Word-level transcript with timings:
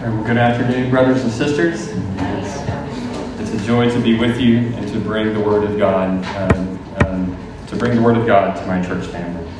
Well, 0.00 0.24
good 0.24 0.36
afternoon, 0.36 0.90
brothers 0.90 1.22
and 1.22 1.32
sisters. 1.32 1.88
It's, 1.88 3.40
it's, 3.40 3.62
a 3.62 3.66
joy 3.66 3.88
to 3.88 3.98
be 3.98 4.18
with 4.18 4.38
you 4.38 4.58
and 4.58 4.86
to 4.92 5.00
bring 5.00 5.32
the 5.32 5.40
Word 5.40 5.64
of 5.64 5.78
God, 5.78 6.22
um, 6.36 6.78
um, 7.06 7.36
to 7.68 7.76
bring 7.76 7.96
the 7.96 8.02
Word 8.02 8.18
of 8.18 8.26
God 8.26 8.56
to 8.56 8.66
my 8.66 8.84
church 8.84 9.06
family. 9.06 9.50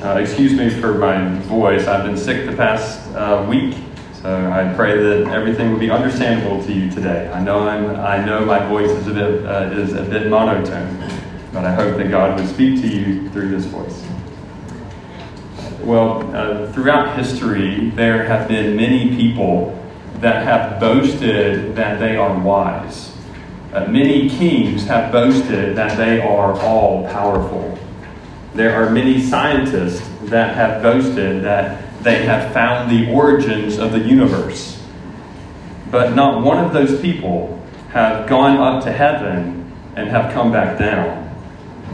Uh, 0.00 0.18
excuse 0.20 0.52
me 0.52 0.70
for 0.70 0.94
my 0.94 1.36
voice. 1.40 1.88
I've 1.88 2.06
been 2.06 2.16
sick 2.16 2.48
the 2.48 2.56
past 2.56 3.12
uh, 3.16 3.44
week, 3.50 3.74
so 4.22 4.32
I 4.52 4.72
pray 4.76 4.96
that 5.02 5.32
everything 5.32 5.72
will 5.72 5.80
be 5.80 5.90
understandable 5.90 6.62
to 6.62 6.72
you 6.72 6.88
today. 6.92 7.28
I 7.32 7.42
know 7.42 7.68
I'm, 7.68 7.96
I 7.96 8.24
know 8.24 8.44
my 8.44 8.64
voice 8.68 8.90
is 8.90 9.08
a 9.08 9.14
bit 9.14 9.44
uh, 9.44 9.70
is 9.72 9.94
a 9.94 10.04
bit 10.04 10.28
monotone, 10.28 10.96
but 11.52 11.64
I 11.64 11.74
hope 11.74 11.96
that 11.96 12.08
God 12.08 12.38
would 12.38 12.48
speak 12.48 12.80
to 12.82 12.88
you 12.88 13.28
through 13.30 13.48
this 13.48 13.64
voice. 13.64 14.00
Well, 15.88 16.36
uh, 16.36 16.70
throughout 16.72 17.16
history, 17.16 17.88
there 17.88 18.24
have 18.24 18.46
been 18.46 18.76
many 18.76 19.16
people 19.16 19.74
that 20.16 20.42
have 20.44 20.78
boasted 20.78 21.76
that 21.76 21.98
they 21.98 22.14
are 22.14 22.38
wise. 22.38 23.16
Uh, 23.72 23.86
many 23.86 24.28
kings 24.28 24.84
have 24.84 25.10
boasted 25.10 25.76
that 25.76 25.96
they 25.96 26.20
are 26.20 26.52
all 26.60 27.08
powerful. 27.08 27.78
There 28.52 28.74
are 28.74 28.90
many 28.90 29.18
scientists 29.22 30.06
that 30.24 30.54
have 30.54 30.82
boasted 30.82 31.42
that 31.44 32.02
they 32.02 32.22
have 32.26 32.52
found 32.52 32.90
the 32.90 33.10
origins 33.10 33.78
of 33.78 33.92
the 33.92 34.00
universe. 34.00 34.78
But 35.90 36.14
not 36.14 36.44
one 36.44 36.62
of 36.62 36.74
those 36.74 37.00
people 37.00 37.66
have 37.92 38.28
gone 38.28 38.58
up 38.58 38.84
to 38.84 38.92
heaven 38.92 39.72
and 39.96 40.10
have 40.10 40.34
come 40.34 40.52
back 40.52 40.78
down. 40.78 41.24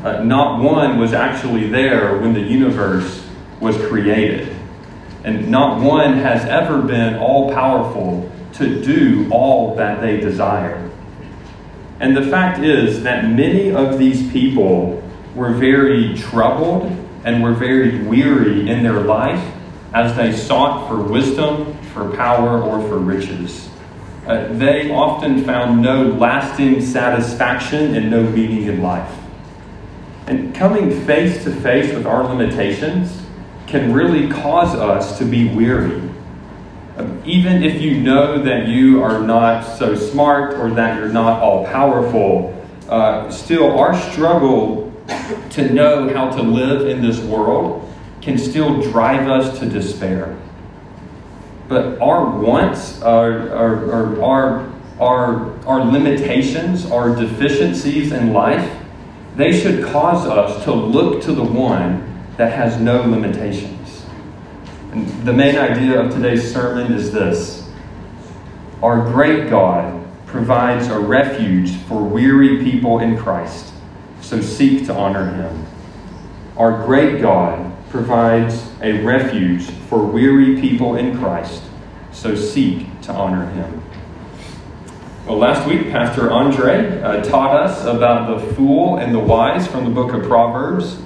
Uh, 0.03 0.25
not 0.25 0.61
one 0.61 0.99
was 0.99 1.13
actually 1.13 1.69
there 1.69 2.19
when 2.19 2.35
the 2.35 2.41
universe 2.41 3.24
was 3.65 3.77
created. 3.89 4.55
And 5.25 5.51
not 5.51 5.81
one 5.81 6.19
has 6.19 6.45
ever 6.45 6.83
been 6.83 7.17
all 7.17 7.51
powerful 7.53 8.31
to 8.53 8.85
do 8.85 9.27
all 9.33 9.75
that 9.77 10.01
they 10.01 10.21
desire. 10.21 10.89
And 11.99 12.15
the 12.15 12.27
fact 12.27 12.63
is 12.63 13.03
that 13.05 13.25
many 13.25 13.73
of 13.73 13.99
these 13.99 14.31
people 14.31 15.03
were 15.35 15.55
very 15.55 16.15
troubled 16.15 16.85
and 17.25 17.43
were 17.43 17.55
very 17.55 18.05
weary 18.05 18.69
in 18.69 18.83
their 18.83 19.01
life 19.01 19.43
as 19.95 20.15
they 20.15 20.37
sought 20.37 20.87
for 20.87 21.01
wisdom, 21.01 21.75
for 21.95 22.15
power, 22.15 22.61
or 22.61 22.87
for 22.87 22.99
riches. 22.99 23.71
Uh, 24.27 24.49
they 24.53 24.91
often 24.91 25.43
found 25.45 25.81
no 25.81 26.03
lasting 26.03 26.83
satisfaction 26.83 27.95
and 27.95 28.11
no 28.11 28.23
meaning 28.23 28.65
in 28.65 28.83
life. 28.83 29.19
And 30.27 30.55
coming 30.55 30.91
face 31.05 31.45
to 31.45 31.55
face 31.55 31.95
with 31.95 32.07
our 32.07 32.25
limitations, 32.25 33.24
can 33.75 33.93
really 33.93 34.29
cause 34.29 34.73
us 34.77 35.19
to 35.19 35.25
be 35.25 35.53
weary. 35.53 36.01
Um, 36.97 37.21
even 37.25 37.65
if 37.65 37.83
you 37.83 37.99
know 37.99 38.41
that 38.41 38.69
you 38.69 39.03
are 39.03 39.19
not 39.19 39.63
so 39.63 39.97
smart 39.97 40.55
or 40.61 40.71
that 40.71 40.97
you're 40.97 41.09
not 41.09 41.43
all 41.43 41.67
powerful, 41.67 42.55
uh, 42.89 43.29
still 43.33 43.77
our 43.77 44.01
struggle 44.13 44.93
to 45.51 45.73
know 45.73 46.09
how 46.15 46.31
to 46.31 46.41
live 46.41 46.87
in 46.87 47.03
this 47.03 47.19
world 47.19 47.93
can 48.23 48.39
still 48.39 48.81
drive 48.81 49.29
us 49.29 49.59
to 49.59 49.69
despair. 49.69 50.39
But 51.67 52.01
our 52.01 52.31
wants, 52.31 53.03
our, 53.03 53.51
our, 53.51 53.93
our, 53.93 54.23
our, 54.23 54.73
our, 55.01 55.67
our 55.67 55.85
limitations, 55.85 56.87
our 56.87 57.17
deficiencies 57.17 58.13
in 58.13 58.33
life, 58.33 58.73
they 59.35 59.53
should 59.53 59.85
cause 59.87 60.29
us 60.29 60.63
to 60.63 60.73
look 60.73 61.25
to 61.25 61.33
the 61.33 61.43
one 61.43 62.14
that 62.37 62.53
has 62.53 62.81
no 62.81 63.03
limitations. 63.03 64.05
And 64.93 65.09
the 65.27 65.33
main 65.33 65.57
idea 65.57 66.01
of 66.01 66.13
today's 66.13 66.53
sermon 66.53 66.93
is 66.93 67.13
this 67.13 67.69
Our 68.83 69.11
great 69.13 69.51
God 69.51 70.05
provides 70.27 70.89
a 70.89 70.99
refuge 70.99 71.77
for 71.83 72.03
weary 72.03 72.63
people 72.65 72.99
in 72.99 73.17
Christ, 73.17 73.73
so 74.21 74.41
seek 74.41 74.87
to 74.87 74.95
honor 74.95 75.33
him. 75.33 75.67
Our 76.57 76.85
great 76.85 77.21
God 77.21 77.73
provides 77.91 78.69
a 78.83 79.01
refuge 79.03 79.63
for 79.89 80.05
weary 80.05 80.61
people 80.61 80.97
in 80.97 81.17
Christ, 81.19 81.63
so 82.13 82.35
seek 82.35 83.01
to 83.03 83.13
honor 83.13 83.47
him. 83.51 83.83
Well, 85.27 85.39
last 85.39 85.67
week, 85.67 85.91
Pastor 85.91 86.31
Andre 86.31 87.01
uh, 87.01 87.23
taught 87.23 87.57
us 87.57 87.85
about 87.85 88.39
the 88.39 88.55
fool 88.55 88.99
and 88.99 89.15
the 89.15 89.19
wise 89.19 89.67
from 89.67 89.85
the 89.85 89.91
book 89.91 90.13
of 90.13 90.25
Proverbs. 90.25 90.99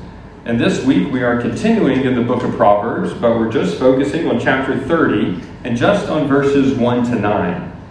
And 0.49 0.59
this 0.59 0.83
week 0.83 1.13
we 1.13 1.23
are 1.23 1.39
continuing 1.43 2.07
in 2.07 2.15
the 2.15 2.23
book 2.23 2.43
of 2.43 2.57
Proverbs, 2.57 3.13
but 3.13 3.39
we're 3.39 3.53
just 3.53 3.79
focusing 3.79 4.31
on 4.31 4.41
chapter 4.41 4.81
30 4.81 5.43
and 5.65 5.77
just 5.77 6.09
on 6.09 6.27
verses 6.27 6.73
1 6.73 7.05
to 7.11 7.17
9. 7.17 7.83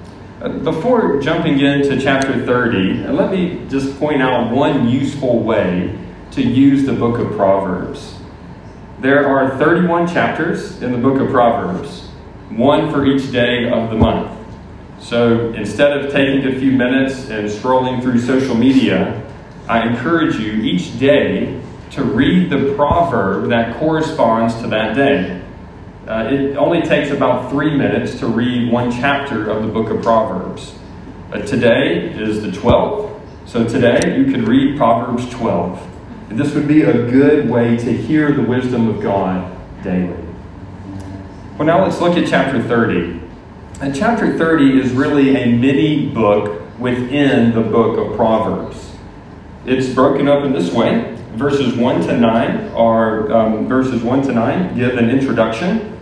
Uh, 0.42 0.50
before 0.64 1.22
jumping 1.22 1.60
into 1.60 2.02
chapter 2.02 2.44
30, 2.48 3.06
uh, 3.06 3.14
let 3.14 3.32
me 3.32 3.64
just 3.70 4.00
point 4.00 4.24
out 4.24 4.52
one 4.52 4.90
useful 4.90 5.44
way 5.44 5.96
to 6.32 6.42
use 6.42 6.84
the 6.84 6.94
book 6.94 7.20
of 7.20 7.38
Proverbs. 7.38 8.16
There 9.02 9.28
are 9.30 9.56
31 9.60 10.08
chapters 10.08 10.82
in 10.82 10.92
the 10.92 10.98
book 10.98 11.22
of 11.22 11.30
Proverbs, 11.30 12.08
one 12.50 12.92
for 12.92 13.06
each 13.06 13.32
day 13.32 13.70
of 13.70 13.92
the 13.92 13.98
month. 13.98 14.36
So 15.00 15.54
instead 15.54 15.96
of 15.96 16.12
taking 16.12 16.52
a 16.52 16.60
few 16.60 16.72
minutes 16.72 17.30
and 17.30 17.48
scrolling 17.48 18.02
through 18.02 18.18
social 18.18 18.56
media, 18.56 19.24
I 19.70 19.88
encourage 19.88 20.38
you 20.38 20.54
each 20.54 20.98
day 20.98 21.62
to 21.92 22.04
read 22.04 22.50
the 22.50 22.74
proverb 22.76 23.50
that 23.50 23.78
corresponds 23.78 24.56
to 24.62 24.68
that 24.68 24.96
day. 24.96 25.42
Uh, 26.08 26.30
it 26.32 26.56
only 26.56 26.82
takes 26.82 27.12
about 27.12 27.50
three 27.50 27.76
minutes 27.76 28.20
to 28.20 28.28
read 28.28 28.72
one 28.72 28.92
chapter 28.92 29.50
of 29.50 29.64
the 29.64 29.70
book 29.70 29.90
of 29.90 30.02
Proverbs. 30.02 30.74
Today 31.46 32.10
is 32.14 32.42
the 32.42 32.48
12th, 32.48 33.20
so 33.46 33.68
today 33.68 34.18
you 34.18 34.32
could 34.32 34.48
read 34.48 34.78
Proverbs 34.78 35.30
12. 35.30 35.86
And 36.30 36.40
this 36.40 36.54
would 36.54 36.68
be 36.68 36.84
a 36.84 36.94
good 36.94 37.50
way 37.50 37.76
to 37.78 37.92
hear 37.92 38.32
the 38.32 38.42
wisdom 38.42 38.88
of 38.88 39.02
God 39.02 39.54
daily. 39.84 40.16
Well, 41.58 41.66
now 41.66 41.84
let's 41.84 42.00
look 42.00 42.18
at 42.18 42.28
chapter 42.28 42.62
30. 42.62 43.22
And 43.82 43.96
chapter 43.96 44.38
30 44.38 44.80
is 44.80 44.92
really 44.94 45.36
a 45.36 45.46
mini 45.46 46.08
book 46.08 46.62
within 46.80 47.54
the 47.54 47.62
book 47.62 47.98
of 47.98 48.16
Proverbs. 48.16 48.94
It's 49.66 49.94
broken 49.94 50.28
up 50.28 50.46
in 50.46 50.54
this 50.54 50.72
way 50.72 51.17
verses 51.38 51.76
1 51.76 52.02
to 52.08 52.18
9 52.18 52.70
are 52.70 53.32
um, 53.32 53.68
verses 53.68 54.02
1 54.02 54.24
to 54.24 54.32
9 54.32 54.76
give 54.76 54.98
an 54.98 55.10
introduction. 55.10 55.94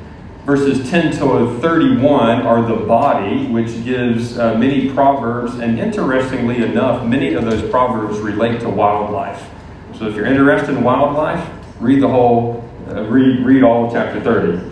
Verses 0.45 0.89
10 0.89 1.11
to 1.13 1.59
31 1.59 2.43
are 2.43 2.61
the 2.61 2.85
body, 2.85 3.47
which 3.47 3.83
gives 3.83 4.37
uh, 4.37 4.55
many 4.55 4.91
proverbs, 4.91 5.55
and 5.55 5.79
interestingly 5.79 6.63
enough, 6.63 7.05
many 7.05 7.33
of 7.33 7.45
those 7.45 7.67
proverbs 7.69 8.19
relate 8.19 8.61
to 8.61 8.69
wildlife. 8.69 9.49
So 9.97 10.07
if 10.07 10.15
you're 10.15 10.27
interested 10.27 10.77
in 10.77 10.83
wildlife, 10.83 11.49
read 11.79 12.01
the 12.01 12.07
whole, 12.07 12.63
uh, 12.87 13.03
read, 13.05 13.43
read 13.43 13.63
all 13.63 13.87
of 13.87 13.93
chapter 13.93 14.21
30. 14.21 14.71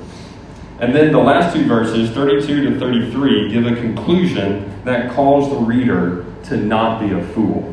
And 0.80 0.94
then 0.94 1.12
the 1.12 1.20
last 1.20 1.56
two 1.56 1.66
verses, 1.66 2.12
32 2.12 2.70
to 2.70 2.80
33, 2.80 3.52
give 3.52 3.66
a 3.66 3.76
conclusion 3.76 4.72
that 4.84 5.12
calls 5.12 5.50
the 5.50 5.58
reader 5.58 6.26
to 6.44 6.58
not 6.58 7.00
be 7.00 7.12
a 7.14 7.24
fool. 7.30 7.73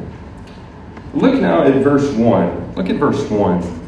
Look 1.13 1.41
now 1.41 1.65
at 1.65 1.75
verse 1.83 2.13
1. 2.13 2.75
Look 2.77 2.89
at 2.89 2.97
verse 2.97 3.29
1. 3.29 3.81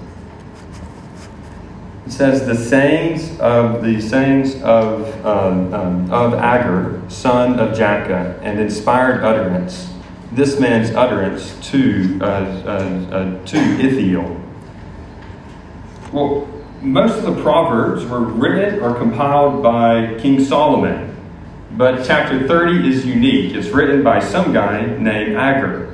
It 2.07 2.11
says, 2.11 2.47
The 2.47 2.57
sayings 2.57 3.39
of 3.39 3.83
the 3.83 4.01
sayings 4.01 4.61
of, 4.63 5.25
um, 5.25 5.73
um, 5.73 6.13
of 6.13 6.35
Agur, 6.35 7.01
son 7.09 7.61
of 7.61 7.77
Jakeh, 7.77 8.41
and 8.43 8.59
inspired 8.59 9.23
utterance, 9.23 9.93
this 10.33 10.59
man's 10.59 10.91
utterance 10.91 11.57
to, 11.71 12.19
uh, 12.21 12.25
uh, 12.25 13.15
uh, 13.15 13.45
to 13.47 13.57
Ithiel. 13.57 14.41
Well, 16.13 16.49
most 16.81 17.19
of 17.19 17.37
the 17.37 17.41
Proverbs 17.43 18.05
were 18.05 18.21
written 18.21 18.81
or 18.81 18.95
compiled 18.95 19.63
by 19.63 20.19
King 20.19 20.45
Solomon, 20.45 21.17
but 21.73 22.05
chapter 22.05 22.49
30 22.49 22.89
is 22.89 23.07
unique. 23.07 23.55
It's 23.55 23.69
written 23.69 24.03
by 24.03 24.19
some 24.19 24.53
guy 24.53 24.87
named 24.99 25.37
Agur. 25.37 25.92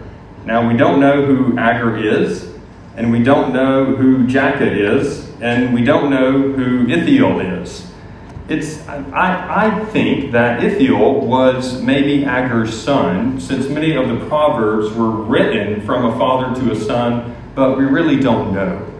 Now, 0.48 0.66
we 0.66 0.78
don't 0.78 0.98
know 0.98 1.26
who 1.26 1.58
Agur 1.58 1.98
is, 1.98 2.48
and 2.96 3.12
we 3.12 3.22
don't 3.22 3.52
know 3.52 3.84
who 3.84 4.26
Jakeh 4.26 4.96
is, 4.96 5.30
and 5.42 5.74
we 5.74 5.84
don't 5.84 6.08
know 6.08 6.40
who 6.40 6.88
Ithiel 6.88 7.38
is. 7.40 7.86
It's, 8.48 8.88
I, 8.88 9.66
I 9.66 9.84
think 9.84 10.32
that 10.32 10.64
Ithiel 10.64 11.20
was 11.20 11.82
maybe 11.82 12.24
Agur's 12.24 12.72
son, 12.72 13.38
since 13.38 13.68
many 13.68 13.94
of 13.94 14.08
the 14.08 14.24
Proverbs 14.26 14.90
were 14.94 15.10
written 15.10 15.82
from 15.82 16.06
a 16.06 16.18
father 16.18 16.58
to 16.62 16.72
a 16.72 16.76
son, 16.76 17.36
but 17.54 17.76
we 17.76 17.84
really 17.84 18.18
don't 18.18 18.54
know. 18.54 18.90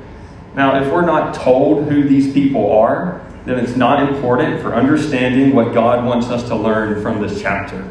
Now, 0.55 0.83
if 0.83 0.93
we're 0.93 1.07
not 1.07 1.35
told 1.35 1.91
who 1.91 2.07
these 2.07 2.31
people 2.35 2.71
are, 2.73 3.27
then 3.47 3.59
it's 3.59 3.75
not 3.75 4.07
important 4.07 4.61
for 4.61 4.75
understanding 4.75 5.55
what 5.55 5.73
God 5.73 6.05
wants 6.05 6.27
us 6.27 6.43
to 6.49 6.55
learn 6.55 7.01
from 7.01 7.23
this 7.23 7.41
chapter. 7.41 7.89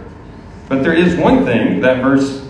But 0.69 0.83
there 0.83 0.93
is 0.93 1.15
one 1.15 1.43
thing 1.43 1.81
that 1.81 2.03
verse 2.03 2.46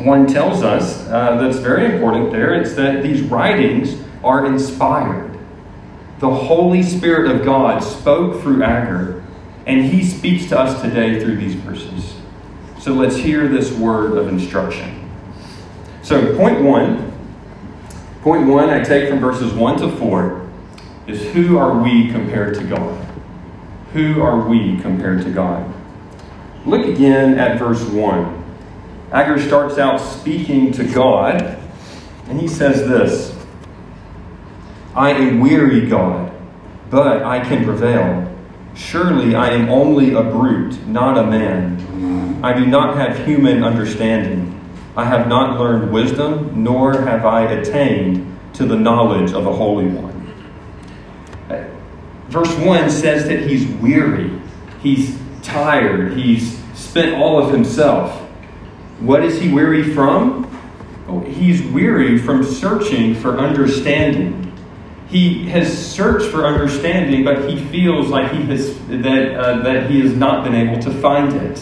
1 0.00 0.26
tells 0.26 0.62
us 0.62 1.06
uh, 1.08 1.36
that's 1.36 1.58
very 1.58 1.92
important 1.92 2.32
there. 2.32 2.54
It's 2.54 2.74
that 2.74 3.02
these 3.02 3.22
writings 3.22 4.02
are 4.24 4.46
inspired. 4.46 5.38
The 6.20 6.30
Holy 6.30 6.82
Spirit 6.82 7.30
of 7.30 7.44
God 7.44 7.80
spoke 7.80 8.42
through 8.42 8.62
Agur, 8.62 9.24
and 9.66 9.84
he 9.84 10.04
speaks 10.04 10.46
to 10.48 10.58
us 10.58 10.80
today 10.82 11.22
through 11.22 11.36
these 11.36 11.54
verses. 11.54 12.14
So 12.78 12.92
let's 12.92 13.16
hear 13.16 13.46
this 13.46 13.72
word 13.72 14.16
of 14.16 14.28
instruction. 14.28 15.10
So, 16.02 16.36
point 16.36 16.62
one, 16.62 17.12
point 18.22 18.46
one 18.46 18.70
I 18.70 18.82
take 18.82 19.08
from 19.08 19.20
verses 19.20 19.52
1 19.52 19.80
to 19.80 19.96
4 19.96 20.48
is 21.06 21.22
who 21.32 21.58
are 21.58 21.82
we 21.82 22.10
compared 22.10 22.54
to 22.56 22.64
God? 22.64 23.06
Who 23.92 24.22
are 24.22 24.48
we 24.48 24.78
compared 24.80 25.22
to 25.22 25.30
God? 25.30 25.72
Look 26.64 26.86
again 26.86 27.38
at 27.38 27.58
verse 27.58 27.82
1. 27.84 28.39
Agur 29.12 29.40
starts 29.40 29.78
out 29.78 29.98
speaking 29.98 30.72
to 30.72 30.84
God, 30.84 31.58
and 32.28 32.40
he 32.40 32.46
says 32.46 32.88
this 32.88 33.36
I 34.94 35.10
am 35.10 35.40
weary, 35.40 35.86
God, 35.88 36.32
but 36.90 37.22
I 37.22 37.40
can 37.40 37.64
prevail. 37.64 38.26
Surely 38.74 39.34
I 39.34 39.50
am 39.50 39.68
only 39.68 40.14
a 40.14 40.22
brute, 40.22 40.86
not 40.86 41.18
a 41.18 41.24
man. 41.24 42.40
I 42.42 42.52
do 42.52 42.66
not 42.66 42.96
have 42.96 43.26
human 43.26 43.62
understanding. 43.62 44.56
I 44.96 45.04
have 45.04 45.28
not 45.28 45.58
learned 45.58 45.92
wisdom, 45.92 46.62
nor 46.62 47.02
have 47.02 47.24
I 47.24 47.42
attained 47.52 48.38
to 48.54 48.64
the 48.64 48.76
knowledge 48.76 49.32
of 49.32 49.44
the 49.44 49.52
Holy 49.52 49.86
One. 49.86 50.20
Verse 52.28 52.54
1 52.58 52.90
says 52.90 53.26
that 53.26 53.40
he's 53.40 53.66
weary, 53.80 54.40
he's 54.80 55.18
tired, 55.42 56.16
he's 56.16 56.58
spent 56.74 57.20
all 57.20 57.42
of 57.42 57.52
himself. 57.52 58.19
What 59.00 59.24
is 59.24 59.40
he 59.40 59.52
weary 59.52 59.94
from? 59.94 60.46
Oh, 61.08 61.20
he's 61.20 61.62
weary 61.62 62.18
from 62.18 62.44
searching 62.44 63.14
for 63.14 63.38
understanding 63.38 64.50
he 65.10 65.48
has 65.48 65.76
searched 65.76 66.30
for 66.30 66.46
understanding, 66.46 67.24
but 67.24 67.50
he 67.50 67.62
feels 67.66 68.08
like 68.08 68.30
he 68.30 68.42
has 68.44 68.78
that 68.86 69.34
uh, 69.34 69.62
that 69.62 69.90
he 69.90 70.00
has 70.02 70.14
not 70.14 70.44
been 70.44 70.54
able 70.54 70.80
to 70.82 70.90
find 71.00 71.32
it. 71.32 71.60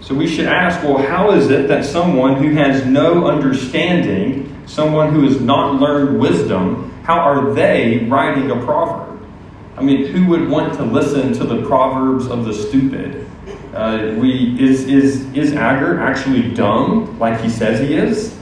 So 0.00 0.14
we 0.14 0.26
should 0.26 0.46
ask, 0.46 0.82
well, 0.82 0.98
how 0.98 1.30
is 1.30 1.48
it 1.50 1.68
that 1.68 1.84
someone 1.84 2.36
who 2.42 2.50
has 2.50 2.84
no 2.84 3.26
understanding, 3.26 4.54
someone 4.66 5.14
who 5.14 5.22
has 5.22 5.40
not 5.40 5.80
learned 5.80 6.20
wisdom, 6.20 6.90
how 7.04 7.20
are 7.20 7.54
they 7.54 8.04
writing 8.10 8.50
a 8.50 8.64
proverb? 8.64 9.18
I 9.78 9.82
mean, 9.82 10.06
who 10.06 10.26
would 10.26 10.48
want 10.48 10.74
to 10.74 10.82
listen 10.82 11.32
to 11.34 11.44
the 11.44 11.64
proverbs 11.66 12.26
of 12.26 12.44
the 12.44 12.52
stupid? 12.52 13.29
Uh, 13.74 14.14
we 14.18 14.60
is 14.60 14.84
is 14.86 15.32
is 15.32 15.52
Agur 15.52 16.00
actually 16.00 16.52
dumb, 16.54 17.18
like 17.18 17.40
he 17.40 17.48
says 17.48 17.78
he 17.80 17.94
is? 17.94 18.36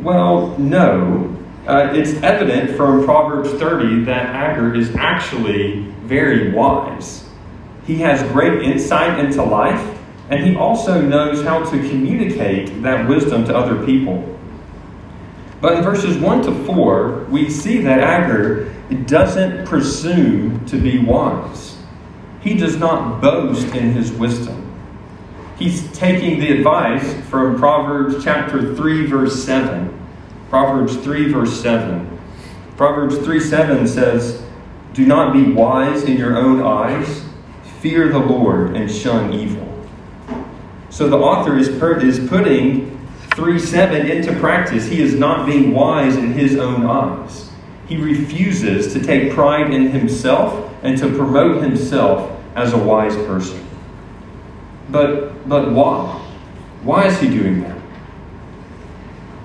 Well, 0.00 0.58
no. 0.58 1.36
Uh, 1.66 1.92
it's 1.94 2.14
evident 2.22 2.74
from 2.76 3.04
Proverbs 3.04 3.50
30 3.52 4.04
that 4.04 4.34
Agur 4.34 4.74
is 4.74 4.96
actually 4.96 5.82
very 6.04 6.50
wise. 6.50 7.28
He 7.86 7.96
has 7.96 8.22
great 8.32 8.62
insight 8.62 9.18
into 9.22 9.42
life, 9.42 9.98
and 10.30 10.44
he 10.44 10.56
also 10.56 11.00
knows 11.00 11.44
how 11.44 11.62
to 11.70 11.78
communicate 11.90 12.82
that 12.82 13.06
wisdom 13.06 13.44
to 13.44 13.56
other 13.56 13.84
people. 13.84 14.38
But 15.60 15.74
in 15.74 15.84
verses 15.84 16.16
1 16.16 16.42
to 16.44 16.64
4, 16.64 17.26
we 17.28 17.50
see 17.50 17.82
that 17.82 18.00
Agur 18.00 18.72
doesn't 19.04 19.66
presume 19.66 20.64
to 20.66 20.78
be 20.78 20.98
wise. 20.98 21.69
He 22.42 22.54
does 22.54 22.76
not 22.76 23.20
boast 23.20 23.74
in 23.74 23.92
his 23.92 24.12
wisdom. 24.12 24.66
He's 25.58 25.90
taking 25.92 26.40
the 26.40 26.52
advice 26.52 27.14
from 27.28 27.58
Proverbs 27.58 28.24
chapter 28.24 28.74
3, 28.74 29.06
verse 29.06 29.44
7 29.44 30.00
Proverbs 30.50 30.96
3, 30.96 31.32
verse 31.32 31.62
7. 31.62 32.18
Proverbs 32.76 33.18
3 33.18 33.38
7 33.38 33.86
says, 33.86 34.42
Do 34.94 35.06
not 35.06 35.32
be 35.32 35.52
wise 35.52 36.02
in 36.02 36.16
your 36.16 36.36
own 36.36 36.60
eyes, 36.60 37.22
fear 37.80 38.08
the 38.08 38.18
Lord 38.18 38.76
and 38.76 38.90
shun 38.90 39.32
evil. 39.32 39.68
So 40.90 41.08
the 41.08 41.16
author 41.16 41.56
is, 41.56 41.68
per- 41.68 42.00
is 42.00 42.28
putting 42.28 42.98
3 43.36 43.60
7 43.60 44.10
into 44.10 44.34
practice. 44.40 44.88
He 44.88 45.00
is 45.00 45.14
not 45.14 45.46
being 45.46 45.72
wise 45.72 46.16
in 46.16 46.32
his 46.32 46.56
own 46.56 46.84
eyes. 46.84 47.48
He 47.86 47.96
refuses 47.96 48.92
to 48.92 49.00
take 49.00 49.32
pride 49.32 49.72
in 49.72 49.92
himself 49.92 50.69
and 50.82 50.96
to 50.98 51.08
promote 51.14 51.62
himself 51.62 52.40
as 52.54 52.72
a 52.72 52.78
wise 52.78 53.16
person. 53.16 53.64
But, 54.90 55.48
but 55.48 55.70
why? 55.72 56.16
Why 56.82 57.06
is 57.06 57.20
he 57.20 57.28
doing 57.28 57.62
that? 57.62 57.78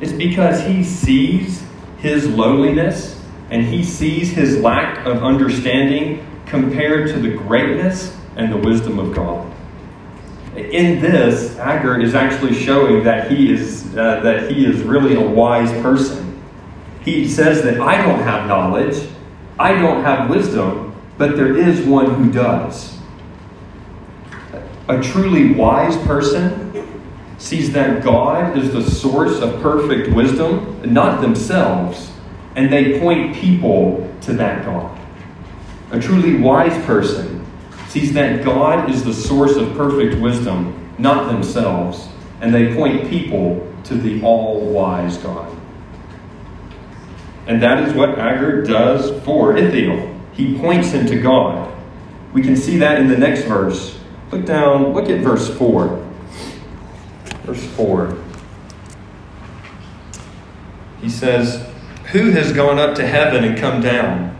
It's 0.01 0.11
because 0.11 0.61
he 0.61 0.83
sees 0.83 1.63
his 1.97 2.27
lowliness 2.27 3.21
and 3.49 3.65
he 3.65 3.83
sees 3.83 4.31
his 4.31 4.59
lack 4.61 5.05
of 5.05 5.23
understanding 5.23 6.25
compared 6.45 7.07
to 7.09 7.19
the 7.19 7.29
greatness 7.29 8.17
and 8.35 8.51
the 8.51 8.57
wisdom 8.57 8.99
of 8.99 9.13
God. 9.13 9.51
In 10.55 11.01
this, 11.01 11.57
Agur 11.57 11.99
is 11.99 12.15
actually 12.15 12.53
showing 12.53 13.03
that 13.03 13.29
he 13.29 13.51
is 13.51 13.85
uh, 13.97 14.21
that 14.21 14.49
he 14.49 14.65
is 14.65 14.81
really 14.83 15.15
a 15.15 15.27
wise 15.27 15.71
person. 15.81 16.41
He 17.03 17.27
says 17.27 17.61
that 17.63 17.79
I 17.81 18.01
don't 18.01 18.19
have 18.19 18.47
knowledge, 18.47 19.07
I 19.59 19.73
don't 19.73 20.03
have 20.03 20.29
wisdom, 20.29 20.94
but 21.17 21.35
there 21.35 21.55
is 21.55 21.85
one 21.85 22.13
who 22.15 22.31
does. 22.31 22.97
A 24.87 25.01
truly 25.01 25.53
wise 25.53 25.97
person 26.05 26.65
sees 27.37 27.71
that 27.73 28.03
God 28.03 28.57
is 28.57 28.71
the 28.71 28.83
source 28.83 29.39
of 29.39 29.61
perfect 29.61 30.13
wisdom, 30.15 30.81
not 30.85 31.21
themselves, 31.21 32.11
and 32.55 32.71
they 32.71 32.99
point 32.99 33.35
people 33.35 34.09
to 34.21 34.33
that 34.33 34.65
God. 34.65 34.97
A 35.91 35.99
truly 35.99 36.37
wise 36.37 36.85
person 36.85 37.45
sees 37.87 38.13
that 38.13 38.43
God 38.43 38.89
is 38.89 39.03
the 39.03 39.13
source 39.13 39.55
of 39.55 39.75
perfect 39.75 40.21
wisdom, 40.21 40.93
not 40.97 41.27
themselves, 41.27 42.07
and 42.41 42.53
they 42.53 42.75
point 42.75 43.09
people 43.09 43.71
to 43.85 43.95
the 43.95 44.21
all 44.21 44.59
wise 44.59 45.17
God. 45.17 45.55
And 47.47 47.61
that 47.61 47.87
is 47.87 47.93
what 47.93 48.17
Agur 48.17 48.63
does 48.63 49.23
for 49.23 49.55
Ithiel. 49.55 50.14
He 50.35 50.57
points 50.57 50.91
him 50.91 51.05
to 51.07 51.19
God. 51.19 51.73
We 52.33 52.41
can 52.41 52.55
see 52.55 52.77
that 52.77 52.99
in 52.99 53.07
the 53.07 53.17
next 53.17 53.43
verse. 53.43 53.97
Look 54.31 54.45
down, 54.45 54.93
look 54.93 55.09
at 55.09 55.21
verse 55.21 55.55
4. 55.57 56.05
Verse 57.43 57.65
4. 57.75 58.17
He 61.01 61.09
says, 61.09 61.65
Who 62.11 62.31
has 62.31 62.51
gone 62.51 62.79
up 62.79 62.95
to 62.95 63.07
heaven 63.07 63.43
and 63.43 63.57
come 63.57 63.81
down? 63.81 64.37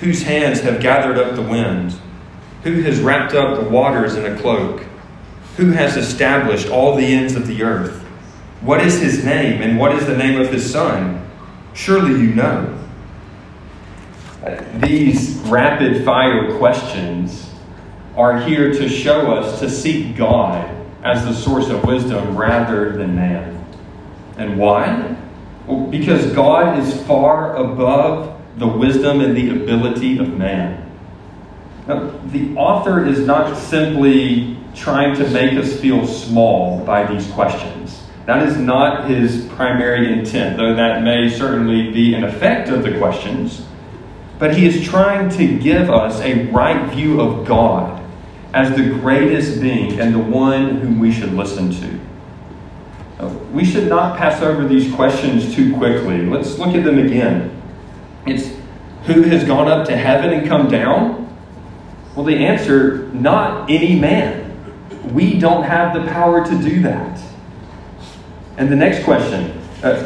Whose 0.00 0.22
hands 0.22 0.60
have 0.60 0.80
gathered 0.80 1.18
up 1.18 1.36
the 1.36 1.42
winds? 1.42 1.98
Who 2.64 2.82
has 2.82 3.00
wrapped 3.00 3.34
up 3.34 3.58
the 3.58 3.68
waters 3.68 4.16
in 4.16 4.26
a 4.26 4.38
cloak? 4.38 4.84
Who 5.56 5.70
has 5.70 5.96
established 5.96 6.68
all 6.68 6.96
the 6.96 7.06
ends 7.06 7.34
of 7.34 7.46
the 7.46 7.62
earth? 7.62 8.02
What 8.60 8.84
is 8.84 9.00
his 9.00 9.24
name, 9.24 9.62
and 9.62 9.78
what 9.78 9.94
is 9.94 10.06
the 10.06 10.16
name 10.16 10.38
of 10.38 10.52
his 10.52 10.70
son? 10.70 11.26
Surely 11.72 12.20
you 12.20 12.34
know. 12.34 12.79
These 14.76 15.36
rapid 15.46 16.04
fire 16.04 16.56
questions 16.56 17.50
are 18.16 18.40
here 18.40 18.72
to 18.72 18.88
show 18.88 19.32
us 19.32 19.60
to 19.60 19.68
seek 19.68 20.16
God 20.16 20.76
as 21.02 21.24
the 21.24 21.34
source 21.34 21.68
of 21.68 21.84
wisdom 21.84 22.36
rather 22.36 22.96
than 22.96 23.14
man. 23.14 23.64
And 24.38 24.58
why? 24.58 25.16
Because 25.90 26.32
God 26.32 26.78
is 26.78 27.02
far 27.02 27.56
above 27.56 28.40
the 28.56 28.66
wisdom 28.66 29.20
and 29.20 29.36
the 29.36 29.50
ability 29.50 30.18
of 30.18 30.36
man. 30.36 30.90
Now, 31.86 32.10
the 32.26 32.54
author 32.56 33.06
is 33.06 33.20
not 33.20 33.56
simply 33.56 34.56
trying 34.74 35.14
to 35.16 35.28
make 35.30 35.58
us 35.58 35.78
feel 35.80 36.06
small 36.06 36.84
by 36.84 37.04
these 37.04 37.30
questions. 37.32 38.02
That 38.26 38.46
is 38.46 38.56
not 38.56 39.08
his 39.08 39.46
primary 39.50 40.12
intent, 40.12 40.56
though 40.56 40.74
that 40.74 41.02
may 41.02 41.28
certainly 41.28 41.90
be 41.90 42.14
an 42.14 42.24
effect 42.24 42.68
of 42.68 42.82
the 42.82 42.96
questions. 42.98 43.66
But 44.40 44.56
he 44.56 44.66
is 44.66 44.82
trying 44.82 45.28
to 45.36 45.58
give 45.58 45.90
us 45.90 46.18
a 46.20 46.46
right 46.46 46.90
view 46.90 47.20
of 47.20 47.46
God 47.46 48.02
as 48.54 48.74
the 48.74 48.88
greatest 48.88 49.60
being 49.60 50.00
and 50.00 50.14
the 50.14 50.18
one 50.18 50.76
whom 50.76 50.98
we 50.98 51.12
should 51.12 51.34
listen 51.34 51.70
to. 51.70 52.00
We 53.52 53.66
should 53.66 53.88
not 53.88 54.16
pass 54.16 54.40
over 54.40 54.66
these 54.66 54.92
questions 54.94 55.54
too 55.54 55.76
quickly. 55.76 56.24
Let's 56.24 56.58
look 56.58 56.74
at 56.74 56.84
them 56.84 56.98
again. 56.98 57.60
It's 58.24 58.50
who 59.04 59.22
has 59.22 59.44
gone 59.44 59.68
up 59.68 59.86
to 59.88 59.96
heaven 59.96 60.32
and 60.32 60.48
come 60.48 60.68
down? 60.68 61.36
Well, 62.16 62.24
the 62.24 62.36
answer 62.36 63.08
not 63.08 63.70
any 63.70 63.94
man. 63.94 64.46
We 65.12 65.38
don't 65.38 65.64
have 65.64 65.92
the 65.94 66.10
power 66.10 66.44
to 66.46 66.62
do 66.62 66.80
that. 66.82 67.20
And 68.56 68.72
the 68.72 68.76
next 68.76 69.04
question 69.04 69.60
uh, 69.82 70.02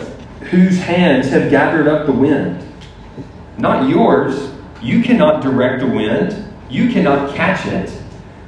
whose 0.50 0.78
hands 0.78 1.28
have 1.28 1.50
gathered 1.50 1.86
up 1.86 2.06
the 2.06 2.12
wind? 2.12 2.63
Not 3.58 3.88
yours. 3.88 4.50
You 4.82 5.02
cannot 5.02 5.42
direct 5.42 5.80
the 5.80 5.86
wind, 5.86 6.52
you 6.68 6.90
cannot 6.90 7.34
catch 7.34 7.66
it. 7.66 7.90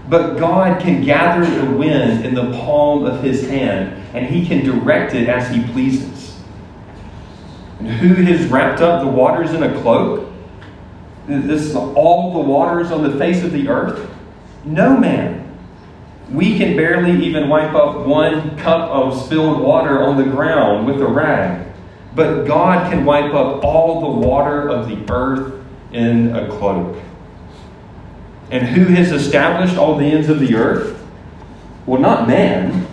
But 0.08 0.36
God 0.36 0.80
can 0.80 1.04
gather 1.04 1.44
the 1.44 1.70
wind 1.76 2.24
in 2.24 2.34
the 2.34 2.52
palm 2.52 3.04
of 3.04 3.22
his 3.22 3.48
hand, 3.48 4.02
and 4.14 4.26
he 4.26 4.46
can 4.46 4.64
direct 4.64 5.14
it 5.14 5.28
as 5.28 5.52
he 5.52 5.64
pleases. 5.72 6.38
And 7.78 7.88
who 7.88 8.14
has 8.14 8.46
wrapped 8.46 8.80
up 8.80 9.02
the 9.02 9.10
waters 9.10 9.52
in 9.52 9.62
a 9.62 9.80
cloak? 9.80 10.32
This 11.26 11.62
is 11.62 11.74
all 11.74 12.34
the 12.34 12.48
waters 12.48 12.92
on 12.92 13.02
the 13.02 13.18
face 13.18 13.42
of 13.42 13.52
the 13.52 13.68
earth? 13.68 14.08
No 14.64 14.96
man. 14.96 15.42
We 16.30 16.56
can 16.56 16.76
barely 16.76 17.24
even 17.24 17.48
wipe 17.48 17.74
up 17.74 18.06
one 18.06 18.56
cup 18.58 18.90
of 18.90 19.20
spilled 19.24 19.60
water 19.60 20.02
on 20.02 20.16
the 20.16 20.24
ground 20.24 20.86
with 20.86 21.00
a 21.00 21.06
rag. 21.06 21.65
But 22.16 22.46
God 22.46 22.90
can 22.90 23.04
wipe 23.04 23.34
up 23.34 23.62
all 23.62 24.00
the 24.00 24.26
water 24.26 24.70
of 24.70 24.88
the 24.88 25.12
earth 25.12 25.62
in 25.92 26.34
a 26.34 26.48
cloak. 26.48 26.96
And 28.50 28.66
who 28.66 28.86
has 28.94 29.12
established 29.12 29.76
all 29.76 29.96
the 29.96 30.06
ends 30.06 30.30
of 30.30 30.40
the 30.40 30.54
earth? 30.54 30.98
Well, 31.84 32.00
not 32.00 32.26
man. 32.26 32.86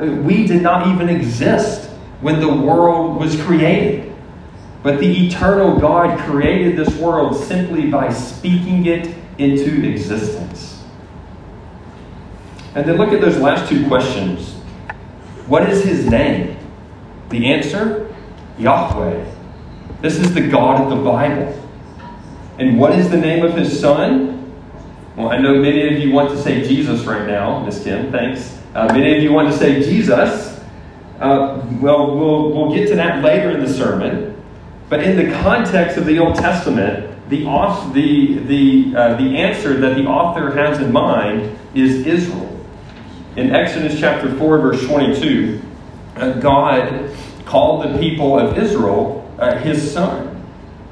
We 0.00 0.46
did 0.46 0.62
not 0.62 0.86
even 0.86 1.10
exist 1.10 1.90
when 2.22 2.40
the 2.40 2.48
world 2.48 3.20
was 3.20 3.38
created. 3.42 4.10
But 4.82 5.00
the 5.00 5.26
eternal 5.26 5.78
God 5.78 6.18
created 6.20 6.76
this 6.76 6.96
world 6.96 7.36
simply 7.36 7.90
by 7.90 8.10
speaking 8.10 8.86
it 8.86 9.14
into 9.36 9.86
existence. 9.86 10.82
And 12.74 12.88
then 12.88 12.96
look 12.96 13.12
at 13.12 13.20
those 13.20 13.36
last 13.36 13.68
two 13.68 13.86
questions. 13.86 14.54
What 15.46 15.68
is 15.68 15.84
his 15.84 16.06
name? 16.06 16.56
The 17.28 17.52
answer 17.52 18.05
Yahweh. 18.58 19.24
This 20.00 20.18
is 20.18 20.34
the 20.34 20.48
God 20.48 20.80
of 20.80 20.90
the 20.90 21.04
Bible. 21.04 21.62
And 22.58 22.78
what 22.78 22.98
is 22.98 23.10
the 23.10 23.16
name 23.16 23.44
of 23.44 23.54
his 23.54 23.78
son? 23.78 24.52
Well, 25.16 25.30
I 25.30 25.38
know 25.38 25.54
many 25.60 25.94
of 25.94 26.00
you 26.00 26.12
want 26.12 26.30
to 26.30 26.42
say 26.42 26.66
Jesus 26.66 27.04
right 27.04 27.26
now, 27.26 27.64
Miss 27.64 27.82
Kim, 27.82 28.10
thanks. 28.10 28.58
Uh, 28.74 28.86
many 28.92 29.16
of 29.16 29.22
you 29.22 29.32
want 29.32 29.50
to 29.50 29.56
say 29.56 29.82
Jesus. 29.82 30.60
Uh, 31.18 31.64
well, 31.80 32.14
well, 32.14 32.50
we'll 32.52 32.74
get 32.74 32.88
to 32.88 32.94
that 32.96 33.22
later 33.24 33.50
in 33.50 33.64
the 33.64 33.72
sermon. 33.72 34.42
But 34.88 35.02
in 35.02 35.16
the 35.16 35.34
context 35.42 35.96
of 35.96 36.06
the 36.06 36.18
Old 36.18 36.36
Testament, 36.36 37.12
the, 37.28 37.44
the, 37.92 38.38
the, 38.40 38.96
uh, 38.96 39.16
the 39.16 39.36
answer 39.36 39.78
that 39.80 39.96
the 39.96 40.06
author 40.06 40.52
has 40.52 40.78
in 40.80 40.92
mind 40.92 41.58
is 41.74 42.06
Israel. 42.06 42.64
In 43.36 43.54
Exodus 43.54 43.98
chapter 43.98 44.34
4, 44.36 44.58
verse 44.58 44.86
22, 44.86 45.60
uh, 46.16 46.32
God 46.34 47.10
called 47.46 47.84
the 47.84 47.98
people 47.98 48.38
of 48.38 48.58
Israel 48.58 49.26
uh, 49.38 49.56
his 49.58 49.92
son. 49.92 50.44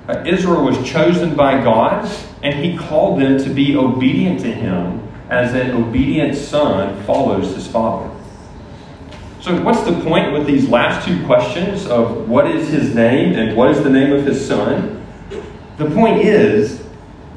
Uh, 0.09 0.23
Israel 0.27 0.65
was 0.65 0.83
chosen 0.89 1.35
by 1.35 1.63
God, 1.63 2.11
and 2.43 2.55
he 2.63 2.77
called 2.77 3.21
them 3.21 3.39
to 3.39 3.51
be 3.51 3.77
obedient 3.77 4.41
to 4.41 4.53
him 4.53 5.07
as 5.31 5.55
an 5.55 5.73
obedient 5.73 6.37
son 6.37 7.03
follows 7.05 7.55
his 7.55 7.67
father. 7.67 8.11
So, 9.41 9.61
what's 9.63 9.83
the 9.83 10.01
point 10.03 10.33
with 10.33 10.47
these 10.47 10.69
last 10.69 11.07
two 11.07 11.25
questions 11.27 11.87
of 11.87 12.29
what 12.29 12.47
is 12.47 12.69
his 12.69 12.95
name 12.95 13.35
and 13.35 13.57
what 13.57 13.71
is 13.71 13.83
the 13.83 13.91
name 13.91 14.13
of 14.13 14.25
his 14.25 14.47
son? 14.47 15.05
The 15.77 15.91
point 15.91 16.21
is 16.21 16.85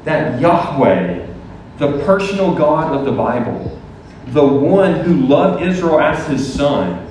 that 0.04 0.40
Yahweh, 0.40 1.26
the 1.78 1.98
personal 2.04 2.54
God 2.54 2.94
of 2.94 3.04
the 3.04 3.12
Bible, 3.12 3.78
the 4.28 4.46
one 4.46 5.00
who 5.00 5.26
loved 5.26 5.62
Israel 5.62 6.00
as 6.00 6.26
his 6.28 6.54
son, 6.54 7.07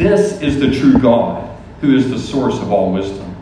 this 0.00 0.40
is 0.40 0.58
the 0.58 0.70
true 0.70 0.98
God 0.98 1.46
who 1.82 1.94
is 1.94 2.10
the 2.10 2.18
source 2.18 2.58
of 2.58 2.72
all 2.72 2.92
wisdom. 2.92 3.36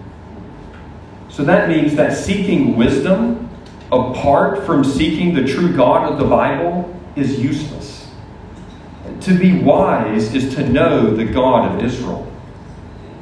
So 1.28 1.44
that 1.44 1.68
means 1.68 1.94
that 1.94 2.16
seeking 2.16 2.76
wisdom 2.76 3.48
apart 3.92 4.66
from 4.66 4.82
seeking 4.82 5.34
the 5.34 5.46
true 5.46 5.74
God 5.74 6.10
of 6.10 6.18
the 6.18 6.24
Bible 6.24 6.92
is 7.14 7.38
useless. 7.38 8.08
To 9.20 9.38
be 9.38 9.62
wise 9.62 10.34
is 10.34 10.54
to 10.56 10.68
know 10.68 11.14
the 11.14 11.24
God 11.24 11.72
of 11.72 11.84
Israel. 11.84 12.30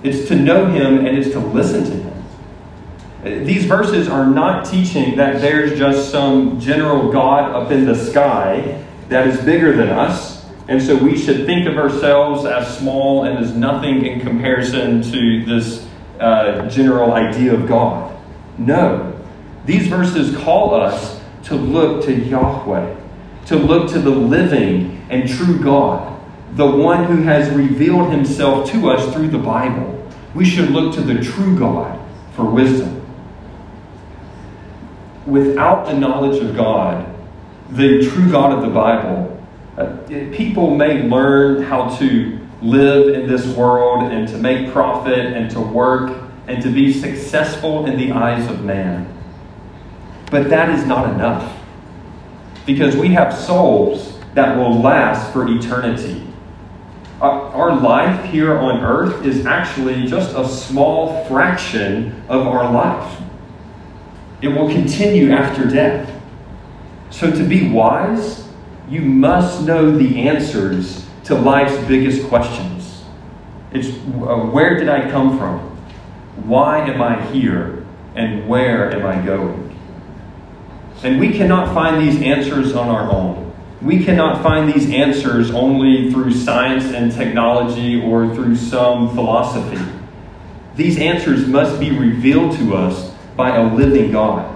It's 0.02 0.28
to 0.28 0.34
know 0.34 0.66
him 0.66 1.04
and 1.04 1.18
it's 1.18 1.30
to 1.32 1.38
listen 1.38 1.84
to 1.84 1.90
him. 1.90 3.44
These 3.44 3.64
verses 3.64 4.08
are 4.08 4.26
not 4.26 4.64
teaching 4.64 5.16
that 5.16 5.40
there's 5.40 5.78
just 5.78 6.10
some 6.10 6.60
general 6.60 7.12
God 7.12 7.50
up 7.50 7.70
in 7.70 7.84
the 7.84 7.94
sky 7.94 8.84
that 9.08 9.26
is 9.26 9.44
bigger 9.44 9.76
than 9.76 9.88
us, 9.88 10.35
and 10.68 10.82
so 10.82 10.96
we 10.96 11.16
should 11.16 11.46
think 11.46 11.68
of 11.68 11.76
ourselves 11.76 12.44
as 12.44 12.78
small 12.78 13.24
and 13.24 13.38
as 13.38 13.54
nothing 13.54 14.04
in 14.04 14.20
comparison 14.20 15.00
to 15.02 15.44
this 15.44 15.86
uh, 16.18 16.68
general 16.68 17.12
idea 17.12 17.54
of 17.54 17.68
God. 17.68 18.16
No. 18.58 19.12
These 19.64 19.86
verses 19.86 20.36
call 20.38 20.74
us 20.74 21.20
to 21.44 21.54
look 21.54 22.04
to 22.06 22.12
Yahweh, 22.12 22.96
to 23.46 23.56
look 23.56 23.90
to 23.90 24.00
the 24.00 24.10
living 24.10 25.06
and 25.08 25.28
true 25.28 25.58
God, 25.62 26.20
the 26.56 26.66
one 26.66 27.04
who 27.04 27.22
has 27.22 27.48
revealed 27.50 28.10
himself 28.10 28.68
to 28.70 28.90
us 28.90 29.14
through 29.14 29.28
the 29.28 29.38
Bible. 29.38 29.92
We 30.34 30.44
should 30.44 30.70
look 30.70 30.94
to 30.94 31.00
the 31.00 31.22
true 31.22 31.56
God 31.56 32.00
for 32.34 32.44
wisdom. 32.44 33.06
Without 35.26 35.86
the 35.86 35.94
knowledge 35.94 36.42
of 36.42 36.56
God, 36.56 37.12
the 37.70 38.08
true 38.08 38.30
God 38.30 38.52
of 38.52 38.62
the 38.62 38.68
Bible, 38.68 39.35
uh, 39.76 39.96
people 40.06 40.74
may 40.74 41.02
learn 41.02 41.62
how 41.62 41.94
to 41.98 42.38
live 42.62 43.14
in 43.14 43.28
this 43.28 43.46
world 43.54 44.10
and 44.10 44.26
to 44.28 44.38
make 44.38 44.72
profit 44.72 45.18
and 45.18 45.50
to 45.50 45.60
work 45.60 46.26
and 46.46 46.62
to 46.62 46.70
be 46.70 46.92
successful 46.92 47.86
in 47.86 47.98
the 47.98 48.12
eyes 48.12 48.48
of 48.48 48.64
man. 48.64 49.12
But 50.30 50.48
that 50.50 50.70
is 50.70 50.86
not 50.86 51.12
enough. 51.14 51.56
Because 52.64 52.96
we 52.96 53.08
have 53.08 53.36
souls 53.36 54.18
that 54.34 54.56
will 54.56 54.80
last 54.80 55.32
for 55.32 55.46
eternity. 55.48 56.22
Our 57.20 57.74
life 57.80 58.24
here 58.30 58.58
on 58.58 58.82
earth 58.82 59.24
is 59.24 59.46
actually 59.46 60.06
just 60.06 60.34
a 60.36 60.46
small 60.46 61.24
fraction 61.26 62.22
of 62.28 62.46
our 62.46 62.70
life. 62.70 63.22
It 64.42 64.48
will 64.48 64.68
continue 64.68 65.32
after 65.32 65.64
death. 65.64 66.12
So, 67.10 67.30
to 67.30 67.42
be 67.42 67.70
wise, 67.70 68.45
you 68.88 69.00
must 69.00 69.62
know 69.62 69.96
the 69.96 70.28
answers 70.28 71.06
to 71.24 71.34
life's 71.34 71.76
biggest 71.86 72.28
questions. 72.28 73.04
It's 73.72 73.88
uh, 73.88 74.46
where 74.46 74.78
did 74.78 74.88
I 74.88 75.10
come 75.10 75.38
from? 75.38 75.60
Why 76.48 76.88
am 76.88 77.02
I 77.02 77.20
here? 77.32 77.84
And 78.14 78.48
where 78.48 78.92
am 78.92 79.04
I 79.04 79.24
going? 79.24 79.76
And 81.02 81.20
we 81.20 81.32
cannot 81.32 81.74
find 81.74 82.00
these 82.00 82.22
answers 82.22 82.74
on 82.74 82.88
our 82.88 83.10
own. 83.10 83.52
We 83.82 84.04
cannot 84.04 84.42
find 84.42 84.72
these 84.72 84.88
answers 84.90 85.50
only 85.50 86.10
through 86.10 86.32
science 86.32 86.84
and 86.84 87.12
technology 87.12 88.00
or 88.00 88.34
through 88.34 88.56
some 88.56 89.14
philosophy. 89.14 89.84
These 90.76 90.98
answers 90.98 91.46
must 91.46 91.78
be 91.78 91.90
revealed 91.90 92.56
to 92.56 92.74
us 92.74 93.12
by 93.36 93.56
a 93.56 93.74
living 93.74 94.12
God. 94.12 94.50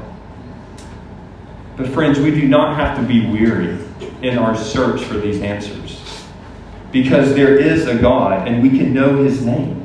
But, 1.76 1.88
friends, 1.88 2.18
we 2.18 2.30
do 2.30 2.48
not 2.48 2.76
have 2.76 2.96
to 2.96 3.02
be 3.02 3.26
weary 3.26 3.78
in 4.22 4.38
our 4.38 4.56
search 4.56 5.02
for 5.04 5.14
these 5.14 5.40
answers 5.42 6.00
because 6.92 7.34
there 7.34 7.56
is 7.56 7.86
a 7.86 7.96
God 7.96 8.48
and 8.48 8.62
we 8.62 8.70
can 8.70 8.92
know 8.92 9.22
His 9.22 9.44
name. 9.44 9.76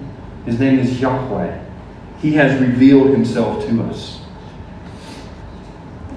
His 0.46 0.60
name 0.60 0.80
is 0.80 1.00
Yahweh. 1.00 1.64
He 2.20 2.34
has 2.34 2.60
revealed 2.60 3.10
Himself 3.10 3.66
to 3.68 3.84
us. 3.84 4.22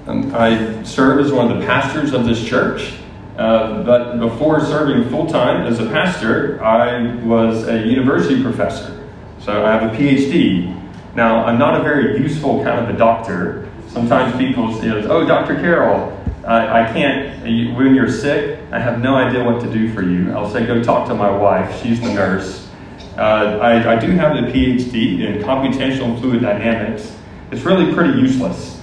Um, 0.07 0.33
I 0.33 0.81
serve 0.83 1.23
as 1.23 1.31
one 1.31 1.51
of 1.51 1.59
the 1.59 1.65
pastors 1.65 2.13
of 2.13 2.25
this 2.25 2.43
church. 2.43 2.93
Uh, 3.37 3.83
but 3.83 4.19
before 4.19 4.59
serving 4.59 5.09
full 5.09 5.27
time 5.27 5.65
as 5.65 5.79
a 5.79 5.85
pastor, 5.85 6.61
I 6.63 7.15
was 7.23 7.67
a 7.67 7.85
university 7.85 8.41
professor. 8.41 9.07
So 9.39 9.65
I 9.65 9.71
have 9.71 9.93
a 9.93 9.97
PhD. 9.97 10.75
Now, 11.15 11.45
I'm 11.45 11.57
not 11.57 11.79
a 11.79 11.83
very 11.83 12.21
useful 12.21 12.63
kind 12.63 12.79
of 12.79 12.93
a 12.93 12.97
doctor. 12.97 13.69
Sometimes 13.87 14.35
people 14.37 14.73
say, 14.81 14.89
Oh, 14.89 15.25
Dr. 15.25 15.55
Carroll, 15.55 16.18
I, 16.49 16.81
I 16.81 16.91
can't, 16.91 17.43
when 17.77 17.93
you're 17.93 18.09
sick, 18.09 18.59
I 18.71 18.79
have 18.79 19.01
no 19.01 19.15
idea 19.15 19.43
what 19.43 19.61
to 19.61 19.71
do 19.71 19.93
for 19.93 20.01
you. 20.01 20.31
I'll 20.31 20.49
say, 20.49 20.65
Go 20.65 20.81
talk 20.81 21.07
to 21.09 21.13
my 21.13 21.29
wife. 21.29 21.79
She's 21.83 22.01
the 22.01 22.11
nurse. 22.11 22.67
Uh, 23.15 23.59
I, 23.61 23.93
I 23.93 23.99
do 23.99 24.09
have 24.13 24.35
a 24.35 24.51
PhD 24.51 25.19
in 25.19 25.43
computational 25.43 26.19
fluid 26.19 26.41
dynamics. 26.41 27.15
It's 27.51 27.61
really 27.61 27.93
pretty 27.93 28.19
useless. 28.19 28.81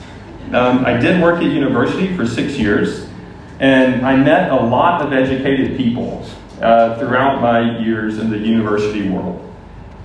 Um, 0.53 0.87
I 0.87 0.97
did 0.97 1.21
work 1.21 1.43
at 1.43 1.51
university 1.51 2.17
for 2.17 2.25
six 2.25 2.57
years. 2.57 3.09
And 3.59 4.07
I 4.07 4.15
met 4.15 4.53
a 4.53 4.57
lot 4.57 5.03
of 5.03 5.13
educated 5.13 5.77
people 5.77 6.25
uh, 6.61 6.97
throughout 6.99 7.41
my 7.41 7.81
years 7.81 8.19
in 8.19 8.31
the 8.31 8.39
university 8.39 9.09
world. 9.09 9.43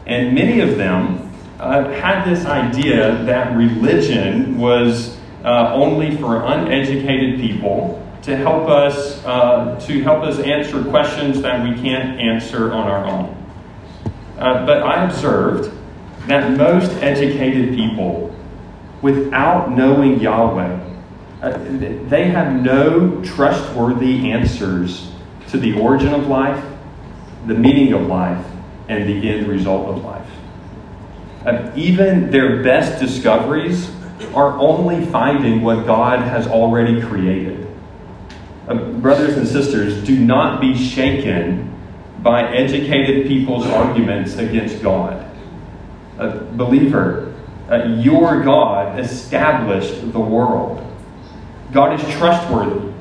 And 0.07 0.33
many 0.33 0.61
of 0.61 0.77
them 0.77 1.31
uh, 1.59 1.89
had 1.91 2.25
this 2.25 2.45
idea 2.45 3.23
that 3.25 3.55
religion 3.55 4.57
was 4.57 5.20
uh, 5.43 5.73
only 5.73 6.15
for 6.17 6.43
uneducated 6.45 7.39
people 7.39 7.97
to 8.23 8.37
help 8.37 8.67
us 8.69 9.23
uh, 9.25 9.79
to 9.87 10.03
help 10.03 10.23
us 10.23 10.39
answer 10.39 10.83
questions 10.85 11.41
that 11.41 11.63
we 11.63 11.73
can't 11.81 12.19
answer 12.19 12.71
on 12.71 12.87
our 12.87 13.05
own. 13.05 13.37
Uh, 14.37 14.65
but 14.65 14.83
I 14.83 15.05
observed 15.05 15.71
that 16.27 16.55
most 16.55 16.91
educated 17.01 17.75
people, 17.75 18.35
without 19.01 19.71
knowing 19.71 20.19
Yahweh, 20.19 20.79
uh, 21.41 21.57
they 22.07 22.25
have 22.25 22.61
no 22.61 23.21
trustworthy 23.23 24.31
answers 24.31 25.11
to 25.49 25.57
the 25.57 25.79
origin 25.79 26.13
of 26.13 26.27
life, 26.27 26.63
the 27.47 27.55
meaning 27.55 27.93
of 27.93 28.05
life, 28.05 28.45
and 28.87 29.07
the 29.09 29.29
end 29.29 29.47
result 29.47 29.87
of 29.87 30.03
life. 30.03 30.29
Uh, 31.45 31.71
even 31.75 32.29
their 32.29 32.61
best 32.61 32.99
discoveries 32.99 33.89
are 34.33 34.57
only 34.57 35.05
finding 35.05 35.61
what 35.61 35.85
God 35.85 36.19
has 36.19 36.47
already 36.47 37.01
created. 37.01 37.67
Uh, 38.67 38.75
brothers 38.75 39.37
and 39.37 39.47
sisters, 39.47 40.03
do 40.05 40.17
not 40.17 40.61
be 40.61 40.77
shaken 40.77 41.67
by 42.19 42.43
educated 42.55 43.27
people's 43.27 43.65
arguments 43.65 44.37
against 44.37 44.81
God. 44.81 45.29
Uh, 46.17 46.37
believer, 46.53 47.33
uh, 47.69 47.85
your 47.85 48.43
God 48.43 48.99
established 48.99 50.11
the 50.13 50.19
world. 50.19 50.85
God 51.71 51.99
is 51.99 52.15
trustworthy, 52.15 52.93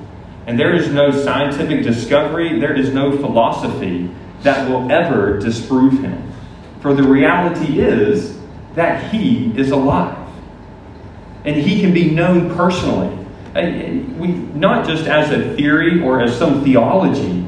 and 0.47 0.59
there 0.59 0.75
is 0.75 0.89
no 0.89 1.11
scientific 1.11 1.83
discovery, 1.83 2.59
there 2.59 2.75
is 2.75 2.95
no 2.95 3.17
philosophy 3.17 4.11
that 4.43 4.69
will 4.69 4.91
ever 4.91 5.39
disprove 5.39 6.01
him. 6.01 6.33
For 6.81 6.95
the 6.95 7.03
reality 7.03 7.81
is 7.81 8.39
that 8.75 9.13
he 9.13 9.53
is 9.59 9.71
alive. 9.71 10.17
And 11.45 11.57
he 11.57 11.81
can 11.81 11.93
be 11.93 12.11
known 12.11 12.55
personally. 12.55 13.17
We, 13.55 14.29
not 14.29 14.87
just 14.87 15.07
as 15.07 15.31
a 15.31 15.55
theory 15.57 16.03
or 16.03 16.21
as 16.21 16.37
some 16.37 16.63
theology, 16.63 17.47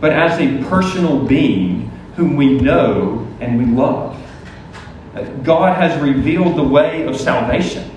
but 0.00 0.12
as 0.12 0.38
a 0.40 0.62
personal 0.68 1.24
being 1.24 1.88
whom 2.16 2.36
we 2.36 2.58
know 2.60 3.26
and 3.40 3.58
we 3.58 3.64
love. 3.64 4.16
God 5.42 5.76
has 5.76 6.00
revealed 6.02 6.56
the 6.56 6.62
way 6.62 7.06
of 7.06 7.16
salvation. 7.16 7.90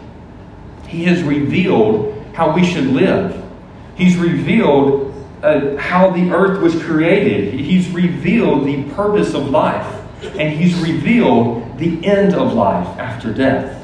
He 0.88 1.06
has 1.06 1.24
revealed 1.24 2.26
how 2.34 2.54
we 2.56 2.66
should 2.66 2.88
live. 2.88 3.44
He's 3.96 4.18
revealed 4.18 5.14
uh, 5.44 5.76
how 5.78 6.12
the 6.12 6.32
earth 6.32 6.62
was 6.62 6.82
created. 6.84 7.54
He's 7.54 7.90
revealed 7.90 8.66
the 8.66 8.84
purpose 8.94 9.34
of 9.34 9.50
life. 9.50 9.88
And 10.38 10.54
He's 10.54 10.76
revealed 10.80 11.78
the 11.78 12.06
end 12.06 12.36
of 12.36 12.54
life 12.54 12.88
after 13.00 13.34
death. 13.34 13.81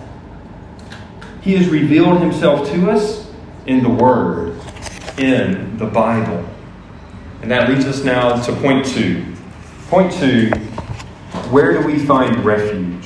He 1.48 1.56
has 1.56 1.70
revealed 1.70 2.20
Himself 2.20 2.70
to 2.72 2.92
us 2.92 3.26
in 3.68 3.82
the 3.82 3.88
Word, 3.88 4.60
in 5.18 5.78
the 5.78 5.86
Bible. 5.86 6.46
And 7.42 7.50
that 7.50 7.70
leads 7.70 7.86
us 7.86 8.04
now 8.04 8.42
to 8.42 8.52
point 8.58 8.86
two. 8.86 9.34
Point 9.88 10.12
two 10.12 10.50
where 11.50 11.72
do 11.72 11.88
we 11.88 12.00
find 12.00 12.44
refuge? 12.44 13.06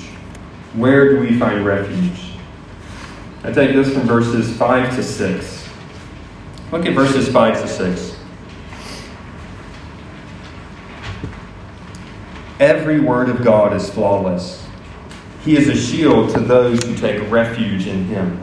Where 0.73 1.09
do 1.09 1.19
we 1.19 1.37
find 1.37 1.63
refuge? 1.63 2.33
I 3.43 3.51
take 3.51 3.75
this 3.75 3.93
from 3.93 4.07
verses 4.07 4.57
5 4.57 4.95
to 4.95 5.03
6. 5.03 5.69
Look 6.71 6.87
at 6.87 6.93
verses 6.93 7.31
5 7.31 7.61
to 7.61 7.67
6. 7.67 8.17
Every 12.59 12.99
word 12.99 13.29
of 13.29 13.43
God 13.43 13.75
is 13.75 13.87
flawless. 13.91 14.65
He 15.43 15.57
is 15.57 15.67
a 15.67 15.75
shield 15.75 16.29
to 16.35 16.39
those 16.39 16.83
who 16.83 16.95
take 16.95 17.29
refuge 17.31 17.87
in 17.87 18.05
him. 18.05 18.39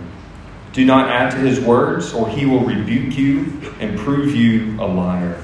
Do 0.73 0.85
not 0.85 1.11
add 1.11 1.31
to 1.33 1.39
his 1.39 1.61
words, 1.61 2.13
or 2.13 2.29
he 2.29 2.45
will 2.45 2.65
rebuke 2.65 3.17
you 3.17 3.61
and 3.81 3.99
prove 3.99 4.35
you 4.35 4.81
a 4.81 4.87
liar. 4.87 5.41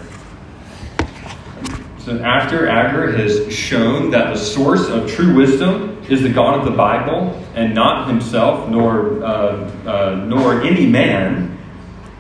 So, 1.99 2.19
after 2.19 2.69
Agur 2.69 3.13
has 3.13 3.53
shown 3.53 4.11
that 4.11 4.35
the 4.35 4.39
source 4.39 4.89
of 4.89 5.11
true 5.11 5.35
wisdom 5.35 6.05
is 6.09 6.23
the 6.23 6.29
God 6.29 6.59
of 6.59 6.65
the 6.67 6.77
Bible 6.77 7.43
and 7.55 7.75
not 7.75 8.09
himself 8.09 8.69
nor, 8.69 9.25
uh, 9.25 9.71
uh, 9.87 10.25
nor 10.27 10.61
any 10.61 10.87
man, 10.87 11.57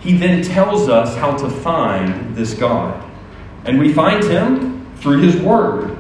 he 0.01 0.17
then 0.17 0.43
tells 0.43 0.89
us 0.89 1.17
how 1.17 1.37
to 1.37 1.51
find 1.51 2.35
this 2.35 2.55
God. 2.55 3.03
And 3.65 3.79
we 3.79 3.93
find 3.93 4.25
him 4.25 4.87
through 4.97 5.19
his 5.19 5.37
word. 5.37 5.94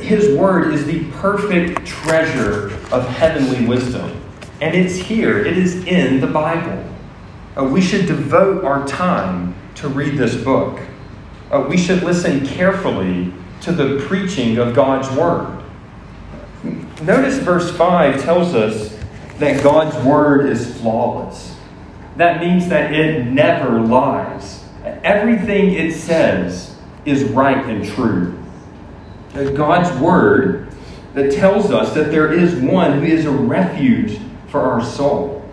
His 0.00 0.36
word 0.36 0.72
is 0.74 0.84
the 0.84 1.04
perfect 1.12 1.86
treasure 1.86 2.66
of 2.92 3.08
heavenly 3.08 3.66
wisdom. 3.66 4.20
And 4.60 4.74
it's 4.74 4.96
here, 4.96 5.44
it 5.44 5.56
is 5.56 5.84
in 5.86 6.20
the 6.20 6.26
Bible. 6.26 6.84
Uh, 7.56 7.64
we 7.64 7.80
should 7.80 8.06
devote 8.06 8.64
our 8.64 8.86
time 8.86 9.54
to 9.76 9.88
read 9.88 10.18
this 10.18 10.36
book. 10.36 10.80
Uh, 11.50 11.66
we 11.68 11.76
should 11.76 12.02
listen 12.02 12.46
carefully 12.46 13.32
to 13.62 13.72
the 13.72 14.04
preaching 14.06 14.58
of 14.58 14.74
God's 14.74 15.10
word. 15.16 15.62
Notice 17.02 17.38
verse 17.38 17.74
5 17.76 18.22
tells 18.22 18.54
us 18.54 18.98
that 19.38 19.62
God's 19.62 19.96
word 20.04 20.46
is 20.46 20.78
flawless. 20.80 21.56
That 22.16 22.40
means 22.40 22.68
that 22.68 22.92
it 22.92 23.26
never 23.26 23.80
lies. 23.80 24.64
Everything 24.84 25.72
it 25.72 25.94
says 25.94 26.76
is 27.04 27.24
right 27.24 27.64
and 27.66 27.84
true. 27.84 28.43
God's 29.34 29.90
word 30.00 30.68
that 31.14 31.32
tells 31.32 31.70
us 31.70 31.92
that 31.94 32.10
there 32.10 32.32
is 32.32 32.54
one 32.54 33.00
who 33.00 33.06
is 33.06 33.26
a 33.26 33.30
refuge 33.30 34.18
for 34.48 34.60
our 34.60 34.84
soul. 34.84 35.48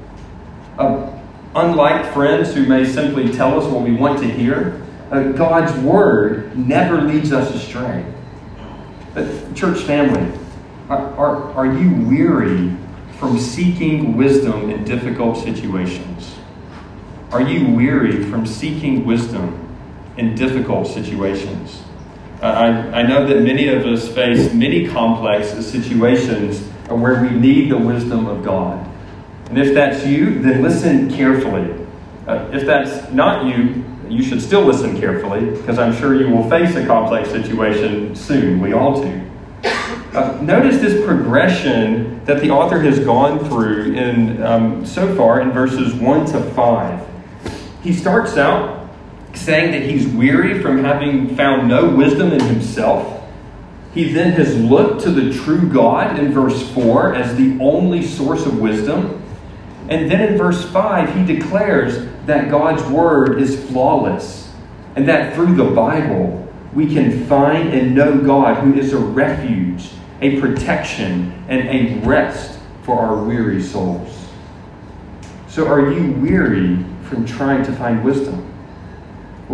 Uh, 0.77 1.11
unlike 1.55 2.13
friends 2.13 2.53
who 2.53 2.65
may 2.65 2.85
simply 2.85 3.31
tell 3.31 3.59
us 3.59 3.65
what 3.71 3.83
we 3.83 3.91
want 3.91 4.19
to 4.19 4.29
hear, 4.29 4.81
uh, 5.11 5.23
God's 5.31 5.73
word 5.83 6.57
never 6.57 7.01
leads 7.01 7.31
us 7.31 7.53
astray. 7.53 8.05
But, 9.13 9.53
church 9.55 9.81
family, 9.81 10.31
are, 10.89 11.13
are, 11.15 11.53
are 11.53 11.65
you 11.65 12.07
weary 12.07 12.75
from 13.17 13.37
seeking 13.37 14.15
wisdom 14.15 14.69
in 14.69 14.83
difficult 14.83 15.37
situations? 15.37 16.35
Are 17.31 17.41
you 17.41 17.75
weary 17.75 18.23
from 18.23 18.45
seeking 18.45 19.05
wisdom 19.05 19.75
in 20.17 20.35
difficult 20.35 20.87
situations? 20.87 21.83
I, 22.41 23.01
I 23.01 23.01
know 23.03 23.27
that 23.27 23.41
many 23.41 23.67
of 23.67 23.85
us 23.85 24.07
face 24.07 24.51
many 24.53 24.87
complex 24.87 25.49
situations 25.65 26.59
where 26.87 27.21
we 27.21 27.29
need 27.29 27.71
the 27.71 27.77
wisdom 27.77 28.25
of 28.25 28.43
God. 28.43 28.87
And 29.49 29.57
if 29.57 29.73
that's 29.73 30.05
you, 30.05 30.39
then 30.41 30.63
listen 30.63 31.09
carefully. 31.11 31.75
Uh, 32.27 32.49
if 32.51 32.65
that's 32.65 33.11
not 33.11 33.45
you, 33.45 33.83
you 34.09 34.23
should 34.23 34.41
still 34.41 34.61
listen 34.61 34.99
carefully 34.99 35.51
because 35.51 35.77
I'm 35.77 35.95
sure 35.95 36.15
you 36.15 36.29
will 36.29 36.49
face 36.49 36.75
a 36.75 36.85
complex 36.85 37.29
situation 37.29 38.15
soon. 38.15 38.59
We 38.59 38.73
all 38.73 39.01
do. 39.01 39.21
Uh, 39.63 40.37
notice 40.41 40.81
this 40.81 41.05
progression 41.05 42.23
that 42.25 42.41
the 42.41 42.49
author 42.49 42.79
has 42.81 42.99
gone 42.99 43.39
through 43.45 43.93
in 43.93 44.43
um, 44.43 44.85
so 44.85 45.15
far 45.15 45.41
in 45.41 45.51
verses 45.51 45.93
1 45.93 46.25
to 46.27 46.41
5. 46.41 47.07
He 47.81 47.93
starts 47.93 48.35
out 48.35 48.80
saying 49.33 49.71
that 49.71 49.89
he's 49.89 50.07
weary 50.07 50.61
from 50.61 50.83
having 50.83 51.35
found 51.35 51.67
no 51.67 51.89
wisdom 51.89 52.31
in 52.31 52.41
himself. 52.41 53.23
He 53.93 54.11
then 54.11 54.31
has 54.33 54.57
looked 54.57 55.01
to 55.03 55.11
the 55.11 55.33
true 55.33 55.67
God 55.67 56.17
in 56.17 56.31
verse 56.31 56.69
4 56.71 57.15
as 57.15 57.35
the 57.35 57.57
only 57.59 58.05
source 58.05 58.45
of 58.45 58.59
wisdom. 58.59 59.21
And 59.89 60.09
then 60.09 60.21
in 60.21 60.37
verse 60.37 60.63
5, 60.71 61.15
he 61.15 61.35
declares 61.35 62.07
that 62.25 62.49
God's 62.49 62.83
word 62.83 63.41
is 63.41 63.65
flawless 63.69 64.51
and 64.95 65.07
that 65.07 65.35
through 65.35 65.55
the 65.55 65.71
Bible 65.71 66.37
we 66.73 66.93
can 66.93 67.25
find 67.25 67.69
and 67.73 67.93
know 67.93 68.17
God 68.21 68.63
who 68.63 68.73
is 68.73 68.93
a 68.93 68.97
refuge, 68.97 69.89
a 70.21 70.39
protection, 70.39 71.33
and 71.49 71.67
a 71.67 72.07
rest 72.07 72.59
for 72.83 72.99
our 72.99 73.21
weary 73.23 73.61
souls. 73.61 74.29
So, 75.47 75.67
are 75.67 75.91
you 75.91 76.13
weary 76.13 76.77
from 77.03 77.25
trying 77.25 77.63
to 77.65 77.73
find 77.73 78.05
wisdom? 78.05 78.50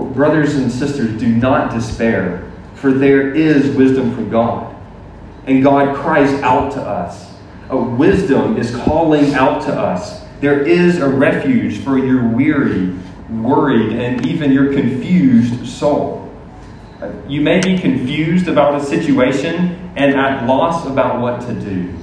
Brothers 0.05 0.55
and 0.55 0.71
sisters, 0.71 1.19
do 1.19 1.27
not 1.27 1.73
despair, 1.73 2.51
for 2.75 2.91
there 2.91 3.33
is 3.33 3.75
wisdom 3.75 4.13
from 4.13 4.29
God. 4.29 4.75
And 5.45 5.63
God 5.63 5.95
cries 5.95 6.31
out 6.41 6.71
to 6.73 6.81
us. 6.81 7.33
A 7.69 7.77
wisdom 7.77 8.57
is 8.57 8.75
calling 8.75 9.33
out 9.33 9.61
to 9.63 9.73
us. 9.73 10.23
There 10.39 10.61
is 10.61 10.99
a 10.99 11.09
refuge 11.09 11.79
for 11.79 11.97
your 11.97 12.27
weary, 12.27 12.93
worried, 13.29 13.93
and 13.93 14.25
even 14.25 14.51
your 14.51 14.73
confused 14.73 15.67
soul. 15.67 16.31
You 17.27 17.41
may 17.41 17.59
be 17.59 17.77
confused 17.77 18.47
about 18.47 18.81
a 18.81 18.85
situation 18.85 19.91
and 19.95 20.15
at 20.15 20.45
loss 20.45 20.85
about 20.85 21.21
what 21.21 21.41
to 21.41 21.53
do. 21.53 21.93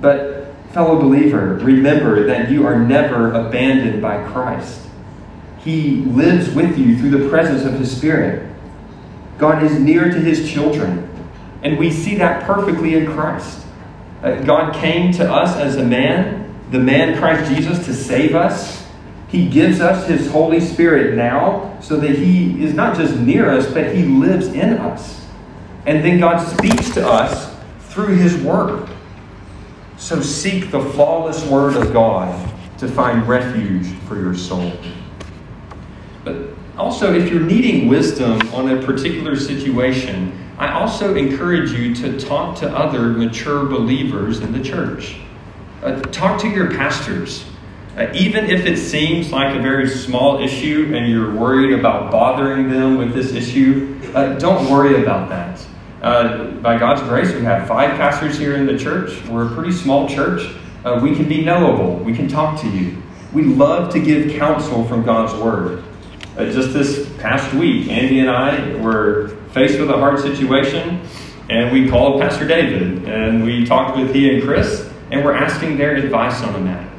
But, 0.00 0.54
fellow 0.72 0.98
believer, 0.98 1.58
remember 1.62 2.26
that 2.26 2.50
you 2.50 2.66
are 2.66 2.78
never 2.78 3.32
abandoned 3.32 4.00
by 4.00 4.24
Christ. 4.30 4.80
He 5.64 5.96
lives 5.96 6.50
with 6.50 6.76
you 6.76 6.98
through 6.98 7.10
the 7.10 7.28
presence 7.28 7.64
of 7.64 7.74
His 7.74 7.96
Spirit. 7.96 8.48
God 9.38 9.62
is 9.62 9.78
near 9.78 10.10
to 10.10 10.18
His 10.18 10.50
children, 10.50 11.08
and 11.62 11.78
we 11.78 11.90
see 11.90 12.16
that 12.16 12.44
perfectly 12.44 12.94
in 12.94 13.06
Christ. 13.12 13.64
Uh, 14.22 14.40
God 14.42 14.74
came 14.74 15.12
to 15.12 15.32
us 15.32 15.56
as 15.56 15.76
a 15.76 15.84
man, 15.84 16.54
the 16.70 16.78
man 16.78 17.18
Christ 17.18 17.52
Jesus, 17.52 17.84
to 17.86 17.94
save 17.94 18.34
us. 18.34 18.86
He 19.28 19.48
gives 19.48 19.80
us 19.80 20.06
His 20.06 20.30
Holy 20.30 20.60
Spirit 20.60 21.16
now 21.16 21.78
so 21.80 21.96
that 21.96 22.10
He 22.10 22.62
is 22.62 22.74
not 22.74 22.96
just 22.96 23.16
near 23.16 23.50
us, 23.50 23.72
but 23.72 23.94
He 23.94 24.04
lives 24.04 24.48
in 24.48 24.74
us. 24.74 25.26
And 25.86 26.04
then 26.04 26.20
God 26.20 26.38
speaks 26.38 26.90
to 26.90 27.08
us 27.08 27.54
through 27.88 28.16
His 28.16 28.36
Word. 28.36 28.88
So 29.96 30.20
seek 30.20 30.70
the 30.70 30.80
flawless 30.80 31.44
Word 31.46 31.76
of 31.76 31.92
God 31.92 32.52
to 32.78 32.88
find 32.88 33.26
refuge 33.28 33.86
for 34.08 34.16
your 34.16 34.34
soul. 34.34 34.72
But 36.24 36.36
also, 36.76 37.14
if 37.14 37.30
you're 37.30 37.40
needing 37.40 37.88
wisdom 37.88 38.40
on 38.54 38.70
a 38.70 38.82
particular 38.82 39.36
situation, 39.36 40.38
I 40.58 40.72
also 40.72 41.14
encourage 41.16 41.72
you 41.72 41.94
to 41.96 42.18
talk 42.20 42.56
to 42.58 42.70
other 42.70 43.08
mature 43.08 43.64
believers 43.66 44.40
in 44.40 44.52
the 44.52 44.62
church. 44.62 45.16
Uh, 45.82 46.00
talk 46.00 46.40
to 46.42 46.48
your 46.48 46.70
pastors. 46.70 47.44
Uh, 47.96 48.10
even 48.14 48.48
if 48.48 48.64
it 48.64 48.78
seems 48.78 49.32
like 49.32 49.54
a 49.54 49.60
very 49.60 49.88
small 49.88 50.42
issue 50.42 50.92
and 50.94 51.10
you're 51.10 51.34
worried 51.34 51.78
about 51.78 52.10
bothering 52.10 52.70
them 52.70 52.96
with 52.96 53.12
this 53.12 53.32
issue, 53.32 53.98
uh, 54.14 54.38
don't 54.38 54.70
worry 54.70 55.02
about 55.02 55.28
that. 55.28 55.60
Uh, 56.00 56.46
by 56.62 56.78
God's 56.78 57.02
grace, 57.02 57.32
we 57.34 57.42
have 57.42 57.68
five 57.68 57.90
pastors 57.92 58.38
here 58.38 58.56
in 58.56 58.66
the 58.66 58.78
church. 58.78 59.22
We're 59.26 59.46
a 59.46 59.54
pretty 59.54 59.72
small 59.72 60.08
church. 60.08 60.54
Uh, 60.84 60.98
we 61.02 61.14
can 61.14 61.28
be 61.28 61.44
knowable. 61.44 61.96
We 61.96 62.14
can 62.14 62.28
talk 62.28 62.60
to 62.62 62.68
you. 62.68 63.02
We 63.32 63.44
love 63.44 63.92
to 63.92 64.00
give 64.00 64.36
counsel 64.38 64.84
from 64.86 65.04
God's 65.04 65.34
Word. 65.34 65.84
Uh, 66.36 66.46
just 66.46 66.72
this 66.72 67.06
past 67.18 67.52
week, 67.52 67.90
Andy 67.90 68.20
and 68.20 68.30
I 68.30 68.74
were 68.76 69.28
faced 69.52 69.78
with 69.78 69.90
a 69.90 69.98
hard 69.98 70.18
situation, 70.18 71.06
and 71.50 71.70
we 71.70 71.90
called 71.90 72.22
Pastor 72.22 72.46
David, 72.46 73.04
and 73.04 73.44
we 73.44 73.66
talked 73.66 73.98
with 73.98 74.14
he 74.14 74.32
and 74.32 74.42
Chris, 74.42 74.90
and 75.10 75.22
we're 75.22 75.34
asking 75.34 75.76
their 75.76 75.94
advice 75.94 76.42
on 76.42 76.54
the 76.54 76.58
matter. 76.58 76.90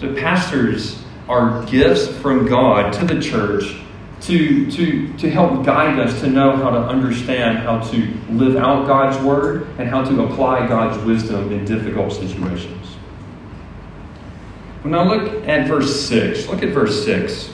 The 0.00 0.14
pastors 0.14 1.02
are 1.28 1.64
gifts 1.66 2.06
from 2.18 2.46
God 2.46 2.92
to 2.92 3.04
the 3.04 3.20
church 3.20 3.74
to, 4.20 4.70
to, 4.70 5.12
to 5.14 5.30
help 5.30 5.66
guide 5.66 5.98
us 5.98 6.20
to 6.20 6.28
know 6.28 6.54
how 6.54 6.70
to 6.70 6.78
understand 6.78 7.58
how 7.58 7.80
to 7.90 8.14
live 8.30 8.54
out 8.54 8.86
God's 8.86 9.20
word 9.24 9.66
and 9.78 9.88
how 9.88 10.04
to 10.04 10.26
apply 10.26 10.68
God's 10.68 11.02
wisdom 11.04 11.50
in 11.50 11.64
difficult 11.64 12.12
situations. 12.12 12.86
When 14.82 14.94
I 14.94 15.02
look 15.02 15.48
at 15.48 15.66
verse 15.66 16.08
6, 16.08 16.46
look 16.46 16.62
at 16.62 16.68
verse 16.68 17.04
6. 17.04 17.50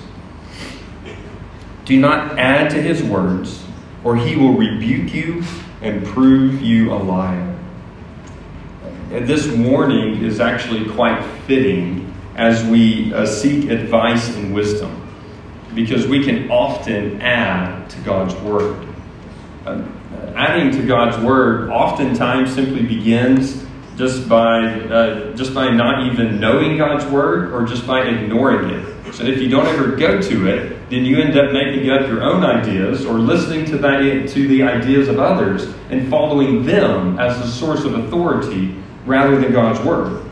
Do 1.84 1.98
not 1.98 2.38
add 2.38 2.70
to 2.70 2.82
his 2.82 3.02
words, 3.02 3.64
or 4.04 4.16
he 4.16 4.36
will 4.36 4.52
rebuke 4.52 5.12
you 5.12 5.42
and 5.82 6.04
prove 6.04 6.60
you 6.60 6.92
a 6.92 6.96
liar. 6.96 7.58
And 9.10 9.26
this 9.26 9.48
warning 9.48 10.22
is 10.22 10.38
actually 10.40 10.88
quite 10.90 11.22
fitting 11.46 12.14
as 12.36 12.64
we 12.64 13.12
uh, 13.12 13.26
seek 13.26 13.68
advice 13.70 14.34
and 14.36 14.54
wisdom, 14.54 15.08
because 15.74 16.06
we 16.06 16.24
can 16.24 16.50
often 16.50 17.20
add 17.20 17.90
to 17.90 18.00
God's 18.00 18.34
word. 18.36 18.86
Uh, 19.66 19.82
adding 20.34 20.70
to 20.70 20.86
God's 20.86 21.18
word 21.24 21.70
oftentimes 21.70 22.54
simply 22.54 22.82
begins 22.82 23.66
just 23.96 24.28
by 24.28 24.62
uh, 24.64 25.34
just 25.34 25.52
by 25.54 25.70
not 25.70 26.06
even 26.06 26.40
knowing 26.40 26.78
God's 26.78 27.04
word 27.06 27.52
or 27.52 27.66
just 27.66 27.86
by 27.86 28.02
ignoring 28.02 28.70
it. 28.70 28.89
So 29.12 29.24
if 29.24 29.40
you 29.40 29.48
don't 29.48 29.66
ever 29.66 29.96
go 29.96 30.20
to 30.20 30.46
it, 30.48 30.90
then 30.90 31.04
you 31.04 31.20
end 31.20 31.36
up 31.36 31.52
making 31.52 31.90
up 31.90 32.08
your 32.08 32.22
own 32.22 32.44
ideas 32.44 33.04
or 33.04 33.14
listening 33.14 33.64
to, 33.66 33.78
that, 33.78 34.28
to 34.28 34.48
the 34.48 34.62
ideas 34.62 35.08
of 35.08 35.18
others 35.18 35.72
and 35.90 36.08
following 36.08 36.64
them 36.64 37.18
as 37.18 37.38
the 37.38 37.46
source 37.46 37.84
of 37.84 37.94
authority 37.94 38.76
rather 39.06 39.40
than 39.40 39.52
God's 39.52 39.80
Word. 39.80 40.24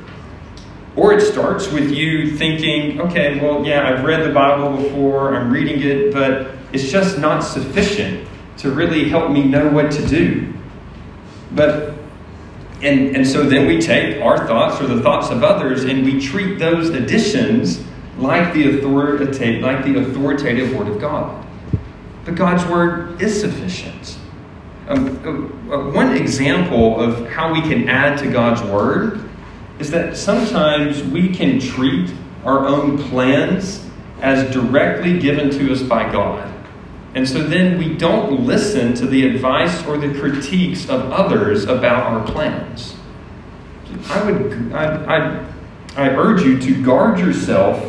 Or 0.96 1.12
it 1.12 1.20
starts 1.20 1.70
with 1.70 1.90
you 1.90 2.36
thinking, 2.36 3.00
okay, 3.00 3.38
well, 3.40 3.64
yeah, 3.64 3.88
I've 3.88 4.04
read 4.04 4.28
the 4.28 4.32
Bible 4.32 4.76
before, 4.82 5.34
I'm 5.34 5.50
reading 5.52 5.80
it, 5.82 6.12
but 6.12 6.52
it's 6.72 6.90
just 6.90 7.18
not 7.18 7.40
sufficient 7.40 8.28
to 8.58 8.70
really 8.70 9.08
help 9.08 9.30
me 9.30 9.44
know 9.44 9.68
what 9.68 9.92
to 9.92 10.06
do. 10.06 10.52
But 11.52 11.94
and, 12.80 13.16
and 13.16 13.26
so 13.26 13.42
then 13.42 13.66
we 13.66 13.80
take 13.80 14.22
our 14.22 14.46
thoughts 14.46 14.80
or 14.80 14.86
the 14.86 15.02
thoughts 15.02 15.30
of 15.30 15.42
others 15.42 15.84
and 15.84 16.04
we 16.04 16.20
treat 16.20 16.60
those 16.60 16.90
additions 16.90 17.82
like 18.18 18.52
the 18.52 18.78
authoritative, 18.78 19.62
like 19.62 19.85
the 19.85 20.00
authoritative 20.00 20.76
Word 20.76 20.88
of 20.88 21.00
God. 21.00 21.46
But 22.24 22.35
God's 22.35 22.64
Word 22.70 23.22
is 23.22 23.40
sufficient. 23.40 24.18
Um, 24.88 25.61
uh, 25.68 25.74
uh, 25.74 25.90
one 25.90 26.16
example 26.16 27.00
of 27.00 27.28
how 27.31 27.52
we 27.52 27.61
can 27.62 27.88
add 27.88 28.18
to 28.18 28.31
God's 28.31 28.62
Word 28.62 29.28
is 29.78 29.90
that 29.90 30.16
sometimes 30.16 31.02
we 31.04 31.28
can 31.28 31.61
treat 31.61 32.11
our 32.44 32.66
own 32.66 32.98
plans 32.98 33.85
as 34.20 34.52
directly 34.52 35.18
given 35.18 35.50
to 35.50 35.72
us 35.72 35.83
by 35.83 36.11
God. 36.11 36.52
And 37.14 37.28
so 37.28 37.42
then 37.42 37.78
we 37.78 37.94
don't 37.94 38.44
listen 38.44 38.94
to 38.94 39.07
the 39.07 39.26
advice 39.26 39.85
or 39.87 39.96
the 39.96 40.18
critiques 40.18 40.88
of 40.88 41.11
others 41.12 41.64
about 41.64 42.04
our 42.04 42.26
plans. 42.26 42.96
I 44.09 44.31
would 44.31 44.72
I, 44.72 45.04
I, 45.04 45.46
I 45.96 46.09
urge 46.11 46.42
you 46.42 46.59
to 46.61 46.83
guard 46.83 47.18
yourself 47.18 47.88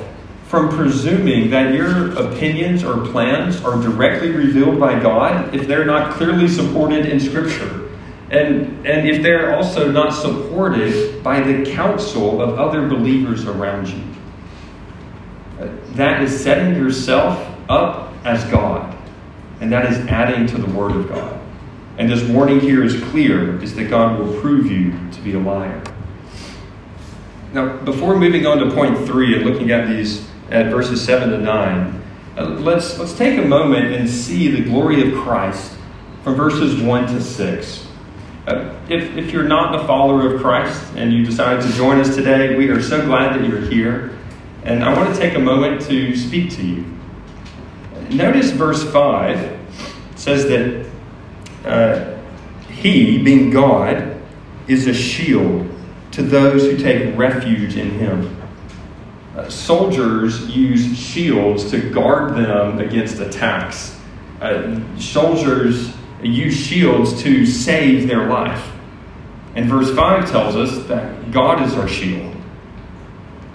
from 0.49 0.67
presuming 0.67 1.51
that 1.51 1.75
your 1.75 2.11
opinions 2.17 2.83
or 2.83 3.05
plans 3.11 3.63
are 3.63 3.79
directly 3.79 4.31
revealed 4.31 4.79
by 4.79 4.99
God 4.99 5.53
if 5.53 5.67
they're 5.67 5.85
not 5.85 6.15
clearly 6.15 6.47
supported 6.47 7.05
in 7.05 7.19
Scripture. 7.19 7.87
And, 8.31 8.83
and 8.83 9.07
if 9.07 9.21
they're 9.21 9.55
also 9.55 9.91
not 9.91 10.09
supported 10.09 11.21
by 11.21 11.39
the 11.41 11.71
counsel 11.71 12.41
of 12.41 12.57
other 12.57 12.87
believers 12.87 13.45
around 13.45 13.89
you. 13.89 14.03
That 15.91 16.23
is 16.23 16.43
setting 16.43 16.73
yourself 16.73 17.55
up 17.69 18.11
as 18.25 18.43
God. 18.45 18.97
And 19.61 19.71
that 19.71 19.85
is 19.91 19.99
adding 20.07 20.47
to 20.47 20.57
the 20.57 20.71
Word 20.75 20.95
of 20.95 21.09
God. 21.09 21.39
And 21.99 22.09
this 22.09 22.27
warning 22.27 22.59
here 22.59 22.83
is 22.83 22.99
clear 23.11 23.61
is 23.61 23.75
that 23.75 23.91
God 23.91 24.17
will 24.17 24.41
prove 24.41 24.71
you 24.71 24.95
to 25.11 25.21
be 25.21 25.33
a 25.33 25.39
liar. 25.39 25.83
Now, 27.53 27.77
before 27.77 28.17
moving 28.17 28.47
on 28.47 28.57
to 28.57 28.71
point 28.71 28.97
three 29.05 29.35
and 29.35 29.45
looking 29.45 29.69
at 29.69 29.87
these 29.87 30.28
at 30.51 30.71
verses 30.71 31.03
7 31.03 31.29
to 31.29 31.37
9, 31.37 32.01
uh, 32.37 32.45
let's, 32.45 32.97
let's 32.97 33.13
take 33.13 33.37
a 33.37 33.45
moment 33.45 33.93
and 33.93 34.09
see 34.09 34.49
the 34.49 34.63
glory 34.63 35.09
of 35.09 35.17
Christ 35.23 35.73
from 36.23 36.35
verses 36.35 36.81
1 36.81 37.07
to 37.07 37.21
6. 37.21 37.87
Uh, 38.47 38.75
if, 38.89 39.15
if 39.17 39.31
you're 39.31 39.43
not 39.43 39.75
a 39.75 39.85
follower 39.85 40.33
of 40.33 40.41
Christ 40.41 40.93
and 40.95 41.13
you 41.13 41.25
decided 41.25 41.61
to 41.69 41.71
join 41.75 41.99
us 41.99 42.15
today, 42.15 42.55
we 42.55 42.69
are 42.69 42.81
so 42.81 43.05
glad 43.05 43.39
that 43.39 43.47
you're 43.47 43.61
here. 43.61 44.17
And 44.63 44.83
I 44.83 44.95
want 44.95 45.13
to 45.13 45.19
take 45.19 45.35
a 45.35 45.39
moment 45.39 45.81
to 45.83 46.15
speak 46.15 46.51
to 46.51 46.65
you. 46.65 46.85
Notice 48.09 48.51
verse 48.51 48.89
5 48.91 49.57
says 50.15 50.45
that 50.45 50.89
uh, 51.65 52.17
He, 52.71 53.21
being 53.21 53.51
God, 53.51 54.19
is 54.67 54.87
a 54.87 54.93
shield 54.93 55.69
to 56.11 56.23
those 56.23 56.63
who 56.63 56.77
take 56.77 57.17
refuge 57.17 57.75
in 57.75 57.91
Him. 57.91 58.38
Uh, 59.39 59.49
soldiers 59.49 60.49
use 60.49 60.97
shields 60.97 61.71
to 61.71 61.89
guard 61.91 62.35
them 62.35 62.77
against 62.79 63.19
attacks. 63.19 63.97
Uh, 64.41 64.77
soldiers 64.97 65.93
use 66.21 66.53
shields 66.53 67.21
to 67.23 67.45
save 67.45 68.05
their 68.09 68.27
life. 68.27 68.69
And 69.55 69.69
verse 69.69 69.95
5 69.95 70.29
tells 70.29 70.57
us 70.57 70.85
that 70.87 71.31
God 71.31 71.65
is 71.65 71.73
our 71.75 71.87
shield. 71.87 72.35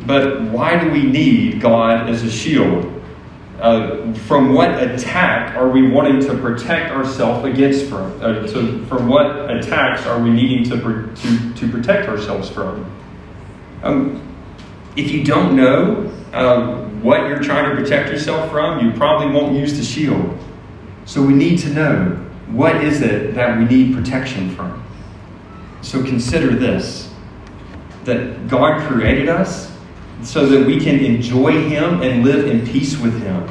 But 0.06 0.40
why 0.44 0.82
do 0.82 0.90
we 0.90 1.02
need 1.02 1.60
God 1.60 2.08
as 2.08 2.22
a 2.22 2.30
shield? 2.30 2.90
Uh, 3.60 4.14
from 4.14 4.54
what 4.54 4.82
attack 4.82 5.54
are 5.54 5.68
we 5.68 5.90
wanting 5.90 6.20
to 6.20 6.34
protect 6.38 6.92
ourselves 6.92 7.44
against 7.44 7.90
from? 7.90 8.18
Uh, 8.22 8.46
to, 8.46 8.86
from 8.86 9.06
what 9.06 9.50
attacks 9.50 10.06
are 10.06 10.18
we 10.18 10.30
needing 10.30 10.64
to, 10.64 10.78
to, 11.14 11.54
to 11.54 11.68
protect 11.70 12.08
ourselves 12.08 12.48
from? 12.48 12.90
Um, 13.82 14.33
if 14.96 15.10
you 15.10 15.24
don't 15.24 15.56
know 15.56 16.12
uh, 16.32 16.84
what 17.02 17.26
you're 17.26 17.42
trying 17.42 17.68
to 17.68 17.80
protect 17.80 18.10
yourself 18.10 18.50
from, 18.50 18.84
you 18.84 18.92
probably 18.92 19.34
won't 19.34 19.56
use 19.56 19.76
the 19.76 19.84
shield. 19.84 20.38
So 21.04 21.22
we 21.22 21.34
need 21.34 21.58
to 21.60 21.68
know 21.70 22.20
what 22.48 22.82
is 22.82 23.02
it 23.02 23.34
that 23.34 23.58
we 23.58 23.64
need 23.64 23.94
protection 23.94 24.54
from. 24.54 24.82
So 25.82 26.02
consider 26.02 26.54
this 26.54 27.10
that 28.04 28.48
God 28.48 28.86
created 28.86 29.28
us 29.28 29.70
so 30.22 30.46
that 30.46 30.66
we 30.66 30.78
can 30.78 30.98
enjoy 31.00 31.68
Him 31.68 32.02
and 32.02 32.24
live 32.24 32.46
in 32.46 32.66
peace 32.66 32.98
with 32.98 33.22
Him. 33.22 33.48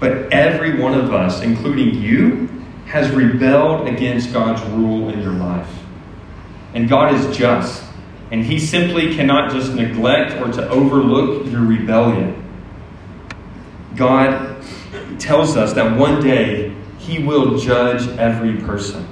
But 0.00 0.32
every 0.32 0.80
one 0.80 0.94
of 0.94 1.12
us, 1.12 1.42
including 1.42 1.94
you, 1.94 2.48
has 2.86 3.10
rebelled 3.10 3.88
against 3.88 4.32
God's 4.32 4.62
rule 4.70 5.08
in 5.08 5.20
your 5.20 5.32
life. 5.32 5.68
And 6.74 6.88
God 6.88 7.14
is 7.14 7.36
just. 7.36 7.83
And 8.30 8.44
he 8.44 8.58
simply 8.58 9.14
cannot 9.14 9.52
just 9.52 9.74
neglect 9.74 10.40
or 10.40 10.50
to 10.52 10.68
overlook 10.68 11.46
your 11.46 11.60
rebellion. 11.60 12.42
God 13.96 14.62
tells 15.18 15.56
us 15.56 15.72
that 15.74 15.96
one 15.96 16.22
day 16.22 16.74
he 16.98 17.22
will 17.22 17.58
judge 17.58 18.08
every 18.18 18.56
person. 18.62 19.06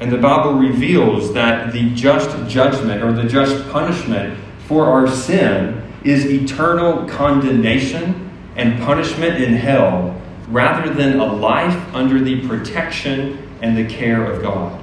And 0.00 0.10
the 0.10 0.18
Bible 0.18 0.54
reveals 0.54 1.32
that 1.34 1.72
the 1.72 1.90
just 1.94 2.30
judgment 2.48 3.02
or 3.02 3.12
the 3.12 3.24
just 3.24 3.68
punishment 3.70 4.38
for 4.66 4.86
our 4.86 5.08
sin 5.08 5.82
is 6.04 6.24
eternal 6.24 7.06
condemnation 7.06 8.30
and 8.56 8.82
punishment 8.82 9.42
in 9.42 9.54
hell 9.54 10.20
rather 10.48 10.92
than 10.92 11.20
a 11.20 11.24
life 11.24 11.94
under 11.94 12.20
the 12.20 12.46
protection 12.48 13.46
and 13.62 13.76
the 13.76 13.84
care 13.84 14.24
of 14.24 14.42
God. 14.42 14.80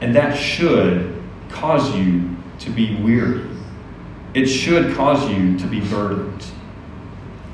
And 0.00 0.14
that 0.14 0.36
should 0.36 1.13
cause 1.54 1.94
you 1.96 2.36
to 2.60 2.70
be 2.70 2.96
weary. 2.96 3.48
It 4.34 4.46
should 4.46 4.94
cause 4.94 5.28
you 5.30 5.58
to 5.58 5.66
be 5.66 5.80
burdened. 5.80 6.44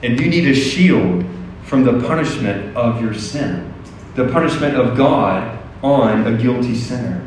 And 0.03 0.19
you 0.19 0.29
need 0.29 0.49
a 0.49 0.55
shield 0.55 1.25
from 1.65 1.85
the 1.85 2.01
punishment 2.07 2.77
of 2.77 3.01
your 3.01 3.15
sin, 3.15 3.73
the 4.15 4.29
punishment 4.29 4.77
of 4.77 4.97
God 4.97 5.59
on 5.83 6.27
a 6.27 6.37
guilty 6.37 6.75
sinner. 6.75 7.27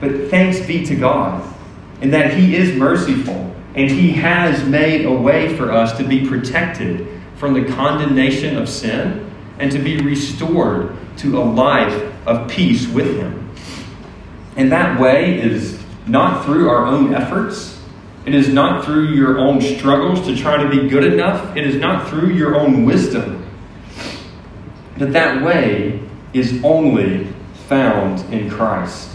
But 0.00 0.28
thanks 0.28 0.60
be 0.66 0.84
to 0.86 0.96
God 0.96 1.54
in 2.00 2.10
that 2.10 2.34
He 2.34 2.56
is 2.56 2.76
merciful 2.76 3.54
And 3.74 3.90
He 3.90 4.12
has 4.12 4.64
made 4.64 5.04
a 5.04 5.12
way 5.12 5.56
for 5.56 5.72
us 5.72 5.96
to 5.98 6.04
be 6.04 6.26
protected 6.26 7.08
from 7.36 7.54
the 7.54 7.64
condemnation 7.74 8.56
of 8.56 8.68
sin 8.68 9.30
and 9.58 9.70
to 9.72 9.78
be 9.78 10.00
restored 10.00 10.96
to 11.18 11.38
a 11.38 11.42
life 11.42 12.12
of 12.26 12.48
peace 12.48 12.86
with 12.86 13.16
Him. 13.16 13.43
And 14.56 14.70
that 14.72 15.00
way 15.00 15.40
is 15.40 15.82
not 16.06 16.44
through 16.44 16.68
our 16.68 16.86
own 16.86 17.14
efforts. 17.14 17.80
It 18.26 18.34
is 18.34 18.48
not 18.48 18.84
through 18.84 19.08
your 19.08 19.38
own 19.38 19.60
struggles 19.60 20.24
to 20.26 20.36
try 20.36 20.62
to 20.62 20.68
be 20.68 20.88
good 20.88 21.04
enough. 21.04 21.56
It 21.56 21.66
is 21.66 21.76
not 21.76 22.08
through 22.08 22.30
your 22.30 22.56
own 22.56 22.84
wisdom. 22.84 23.44
But 24.96 25.12
that 25.12 25.42
way 25.42 26.00
is 26.32 26.62
only 26.64 27.26
found 27.68 28.20
in 28.32 28.48
Christ. 28.50 29.10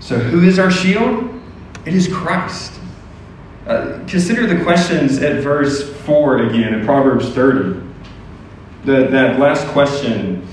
So, 0.00 0.18
who 0.18 0.42
is 0.42 0.58
our 0.58 0.70
shield? 0.70 1.28
It 1.84 1.94
is 1.94 2.08
Christ. 2.08 2.72
Uh, 3.66 3.98
consider 4.06 4.46
the 4.46 4.62
questions 4.62 5.18
at 5.18 5.42
verse 5.42 5.92
4 6.04 6.48
again 6.48 6.72
in 6.72 6.84
Proverbs 6.86 7.28
30. 7.30 7.80
The, 8.84 9.08
that 9.08 9.38
last 9.38 9.66
question 9.68 10.46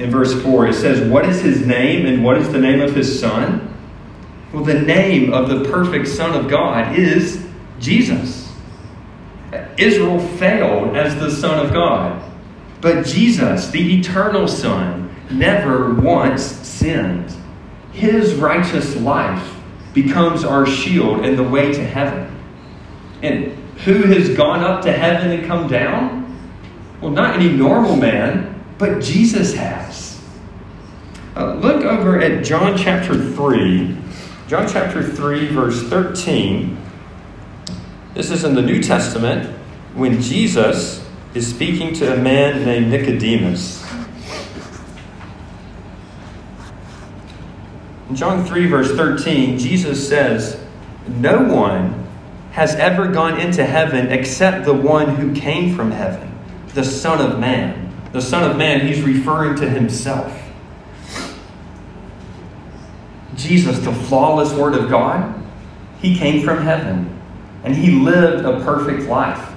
in 0.00 0.10
verse 0.10 0.40
4 0.42 0.68
it 0.68 0.74
says, 0.74 1.08
What 1.08 1.26
is 1.26 1.42
his 1.42 1.64
name 1.66 2.06
and 2.06 2.24
what 2.24 2.38
is 2.38 2.50
the 2.50 2.58
name 2.58 2.80
of 2.80 2.96
his 2.96 3.20
son? 3.20 3.66
Well, 4.52 4.64
the 4.64 4.80
name 4.80 5.32
of 5.32 5.48
the 5.48 5.68
perfect 5.70 6.08
Son 6.08 6.34
of 6.34 6.50
God 6.50 6.98
is 6.98 7.46
Jesus. 7.78 8.52
Israel 9.76 10.18
failed 10.18 10.96
as 10.96 11.14
the 11.16 11.30
Son 11.30 11.64
of 11.64 11.72
God, 11.72 12.20
but 12.80 13.06
Jesus, 13.06 13.68
the 13.70 13.98
eternal 13.98 14.48
Son, 14.48 15.14
never 15.30 15.94
once 15.94 16.42
sinned. 16.42 17.32
His 17.92 18.34
righteous 18.34 18.96
life 18.96 19.54
becomes 19.92 20.44
our 20.44 20.66
shield 20.66 21.24
and 21.24 21.38
the 21.38 21.44
way 21.44 21.72
to 21.72 21.84
heaven. 21.84 22.36
And 23.22 23.52
who 23.84 24.02
has 24.02 24.34
gone 24.36 24.60
up 24.60 24.82
to 24.82 24.92
heaven 24.92 25.30
and 25.30 25.46
come 25.46 25.68
down? 25.68 26.20
Well, 27.00 27.10
not 27.10 27.36
any 27.36 27.52
normal 27.52 27.96
man, 27.96 28.49
but 28.80 29.02
Jesus 29.02 29.54
has. 29.54 30.18
Uh, 31.36 31.54
look 31.56 31.84
over 31.84 32.18
at 32.18 32.42
John 32.42 32.78
chapter 32.78 33.14
3. 33.14 33.94
John 34.48 34.66
chapter 34.66 35.02
3, 35.02 35.48
verse 35.48 35.82
13. 35.82 36.78
This 38.14 38.30
is 38.30 38.42
in 38.42 38.54
the 38.54 38.62
New 38.62 38.82
Testament 38.82 39.54
when 39.94 40.20
Jesus 40.22 41.06
is 41.34 41.46
speaking 41.46 41.92
to 41.96 42.14
a 42.14 42.16
man 42.16 42.64
named 42.64 42.90
Nicodemus. 42.90 43.86
In 48.08 48.16
John 48.16 48.46
3, 48.46 48.66
verse 48.66 48.92
13, 48.92 49.58
Jesus 49.58 50.08
says, 50.08 50.58
No 51.06 51.42
one 51.42 52.08
has 52.52 52.74
ever 52.76 53.08
gone 53.08 53.38
into 53.38 53.64
heaven 53.64 54.10
except 54.10 54.64
the 54.64 54.74
one 54.74 55.16
who 55.16 55.34
came 55.34 55.76
from 55.76 55.90
heaven 55.90 56.28
the 56.74 56.84
Son 56.84 57.20
of 57.20 57.38
Man. 57.40 57.79
The 58.12 58.20
Son 58.20 58.50
of 58.50 58.56
Man, 58.56 58.86
he's 58.86 59.02
referring 59.02 59.56
to 59.56 59.68
himself. 59.68 60.36
Jesus, 63.36 63.78
the 63.80 63.92
flawless 63.92 64.52
Word 64.52 64.74
of 64.74 64.90
God, 64.90 65.40
he 66.00 66.16
came 66.16 66.44
from 66.44 66.62
heaven 66.62 67.18
and 67.64 67.74
he 67.74 67.92
lived 67.92 68.44
a 68.44 68.62
perfect 68.64 69.08
life. 69.08 69.52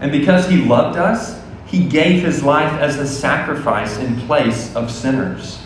And 0.00 0.12
because 0.12 0.48
he 0.48 0.64
loved 0.64 0.96
us, 0.96 1.40
he 1.66 1.86
gave 1.86 2.22
his 2.22 2.42
life 2.42 2.72
as 2.80 2.96
a 2.98 3.06
sacrifice 3.06 3.98
in 3.98 4.16
place 4.22 4.74
of 4.74 4.90
sinners. 4.90 5.62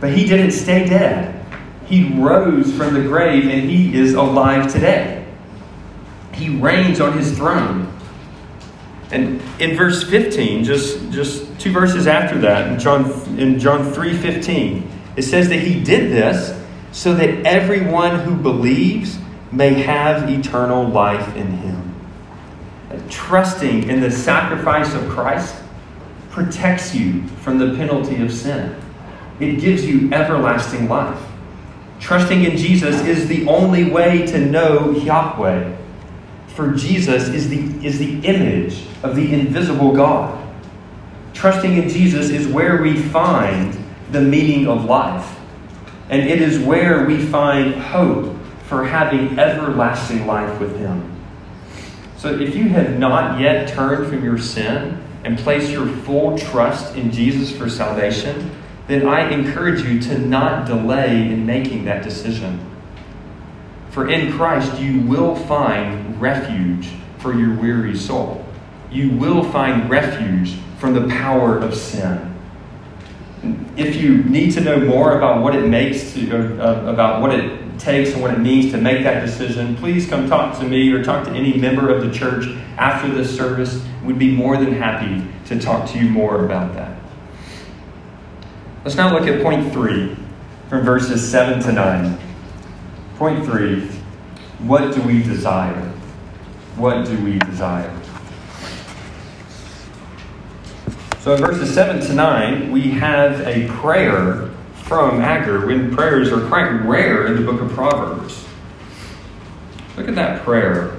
But 0.00 0.12
he 0.12 0.26
didn't 0.26 0.52
stay 0.52 0.88
dead. 0.88 1.44
He 1.86 2.12
rose 2.14 2.74
from 2.76 2.94
the 2.94 3.02
grave 3.02 3.44
and 3.48 3.70
he 3.70 3.96
is 3.96 4.14
alive 4.14 4.72
today. 4.72 5.24
He 6.34 6.48
reigns 6.48 7.00
on 7.00 7.16
his 7.16 7.36
throne. 7.36 7.95
And 9.10 9.40
in 9.60 9.76
verse 9.76 10.02
15, 10.02 10.64
just, 10.64 11.10
just 11.10 11.58
two 11.60 11.70
verses 11.70 12.06
after 12.06 12.38
that, 12.40 12.72
in 12.72 12.78
John, 12.78 13.10
in 13.38 13.58
John 13.58 13.92
3.15, 13.92 14.88
it 15.16 15.22
says 15.22 15.48
that 15.48 15.60
he 15.60 15.82
did 15.82 16.10
this 16.10 16.60
so 16.92 17.14
that 17.14 17.46
everyone 17.46 18.20
who 18.20 18.34
believes 18.34 19.18
may 19.52 19.74
have 19.74 20.28
eternal 20.28 20.88
life 20.88 21.36
in 21.36 21.46
him. 21.46 21.94
Trusting 23.08 23.88
in 23.88 24.00
the 24.00 24.10
sacrifice 24.10 24.92
of 24.94 25.08
Christ 25.08 25.54
protects 26.30 26.94
you 26.94 27.26
from 27.42 27.58
the 27.58 27.76
penalty 27.76 28.20
of 28.22 28.32
sin. 28.32 28.74
It 29.38 29.60
gives 29.60 29.84
you 29.86 30.12
everlasting 30.12 30.88
life. 30.88 31.22
Trusting 32.00 32.44
in 32.44 32.56
Jesus 32.56 33.00
is 33.02 33.28
the 33.28 33.46
only 33.46 33.90
way 33.90 34.26
to 34.26 34.38
know 34.38 34.90
Yahweh 34.90 35.76
for 36.56 36.72
Jesus 36.72 37.28
is 37.28 37.50
the, 37.50 37.86
is 37.86 37.98
the 37.98 38.18
image 38.26 38.82
of 39.02 39.14
the 39.14 39.34
invisible 39.34 39.92
God. 39.92 40.42
Trusting 41.34 41.76
in 41.76 41.90
Jesus 41.90 42.30
is 42.30 42.48
where 42.48 42.80
we 42.80 42.96
find 42.96 43.78
the 44.10 44.22
meaning 44.22 44.66
of 44.66 44.86
life. 44.86 45.38
And 46.08 46.22
it 46.22 46.40
is 46.40 46.58
where 46.58 47.04
we 47.04 47.22
find 47.26 47.74
hope 47.74 48.34
for 48.68 48.86
having 48.86 49.38
everlasting 49.38 50.26
life 50.26 50.58
with 50.58 50.78
Him. 50.78 51.12
So 52.16 52.32
if 52.40 52.56
you 52.56 52.70
have 52.70 52.98
not 52.98 53.38
yet 53.38 53.68
turned 53.68 54.08
from 54.08 54.24
your 54.24 54.38
sin 54.38 55.02
and 55.24 55.38
placed 55.38 55.70
your 55.70 55.86
full 55.86 56.38
trust 56.38 56.96
in 56.96 57.12
Jesus 57.12 57.54
for 57.54 57.68
salvation, 57.68 58.50
then 58.86 59.06
I 59.06 59.28
encourage 59.28 59.82
you 59.82 60.00
to 60.00 60.18
not 60.18 60.66
delay 60.66 61.30
in 61.30 61.44
making 61.44 61.84
that 61.84 62.02
decision. 62.02 62.75
For 63.96 64.10
in 64.10 64.30
Christ 64.30 64.78
you 64.78 65.00
will 65.00 65.34
find 65.34 66.20
refuge 66.20 66.90
for 67.16 67.32
your 67.32 67.54
weary 67.56 67.96
soul. 67.96 68.44
You 68.90 69.08
will 69.12 69.42
find 69.42 69.88
refuge 69.88 70.58
from 70.76 70.92
the 70.92 71.08
power 71.08 71.56
of 71.56 71.74
sin. 71.74 72.34
If 73.74 73.96
you 73.96 74.22
need 74.24 74.52
to 74.52 74.60
know 74.60 74.78
more 74.78 75.16
about 75.16 75.42
what 75.42 75.56
it 75.56 75.66
makes 75.66 76.12
to, 76.12 76.62
uh, 76.62 76.92
about 76.92 77.22
what 77.22 77.34
it 77.34 77.78
takes 77.78 78.12
and 78.12 78.20
what 78.20 78.34
it 78.34 78.38
means 78.38 78.70
to 78.72 78.76
make 78.76 79.02
that 79.02 79.24
decision, 79.24 79.74
please 79.76 80.06
come 80.06 80.28
talk 80.28 80.58
to 80.58 80.66
me 80.66 80.92
or 80.92 81.02
talk 81.02 81.24
to 81.24 81.30
any 81.30 81.56
member 81.56 81.88
of 81.88 82.04
the 82.04 82.12
church 82.12 82.54
after 82.76 83.08
this 83.08 83.34
service. 83.34 83.82
We'd 84.04 84.18
be 84.18 84.30
more 84.30 84.58
than 84.58 84.74
happy 84.74 85.26
to 85.46 85.58
talk 85.58 85.88
to 85.92 85.98
you 85.98 86.10
more 86.10 86.44
about 86.44 86.74
that. 86.74 86.98
Let's 88.84 88.98
now 88.98 89.10
look 89.18 89.26
at 89.26 89.42
point 89.42 89.72
three 89.72 90.14
from 90.68 90.84
verses 90.84 91.26
7 91.26 91.62
to 91.62 91.72
9. 91.72 92.25
Point 93.16 93.44
three 93.44 93.88
what 94.60 94.94
do 94.94 95.02
we 95.02 95.22
desire? 95.22 95.92
What 96.76 97.06
do 97.06 97.22
we 97.22 97.38
desire? 97.38 97.94
So 101.20 101.34
in 101.34 101.40
verses 101.40 101.74
7 101.74 102.00
to 102.06 102.14
9, 102.14 102.70
we 102.70 102.90
have 102.92 103.40
a 103.40 103.68
prayer 103.68 104.50
from 104.84 105.20
Agur 105.20 105.66
when 105.66 105.94
prayers 105.94 106.30
are 106.30 106.46
quite 106.48 106.70
rare 106.84 107.26
in 107.26 107.36
the 107.36 107.42
book 107.42 107.60
of 107.60 107.70
Proverbs. 107.72 108.46
Look 109.96 110.08
at 110.08 110.14
that 110.14 110.42
prayer. 110.42 110.96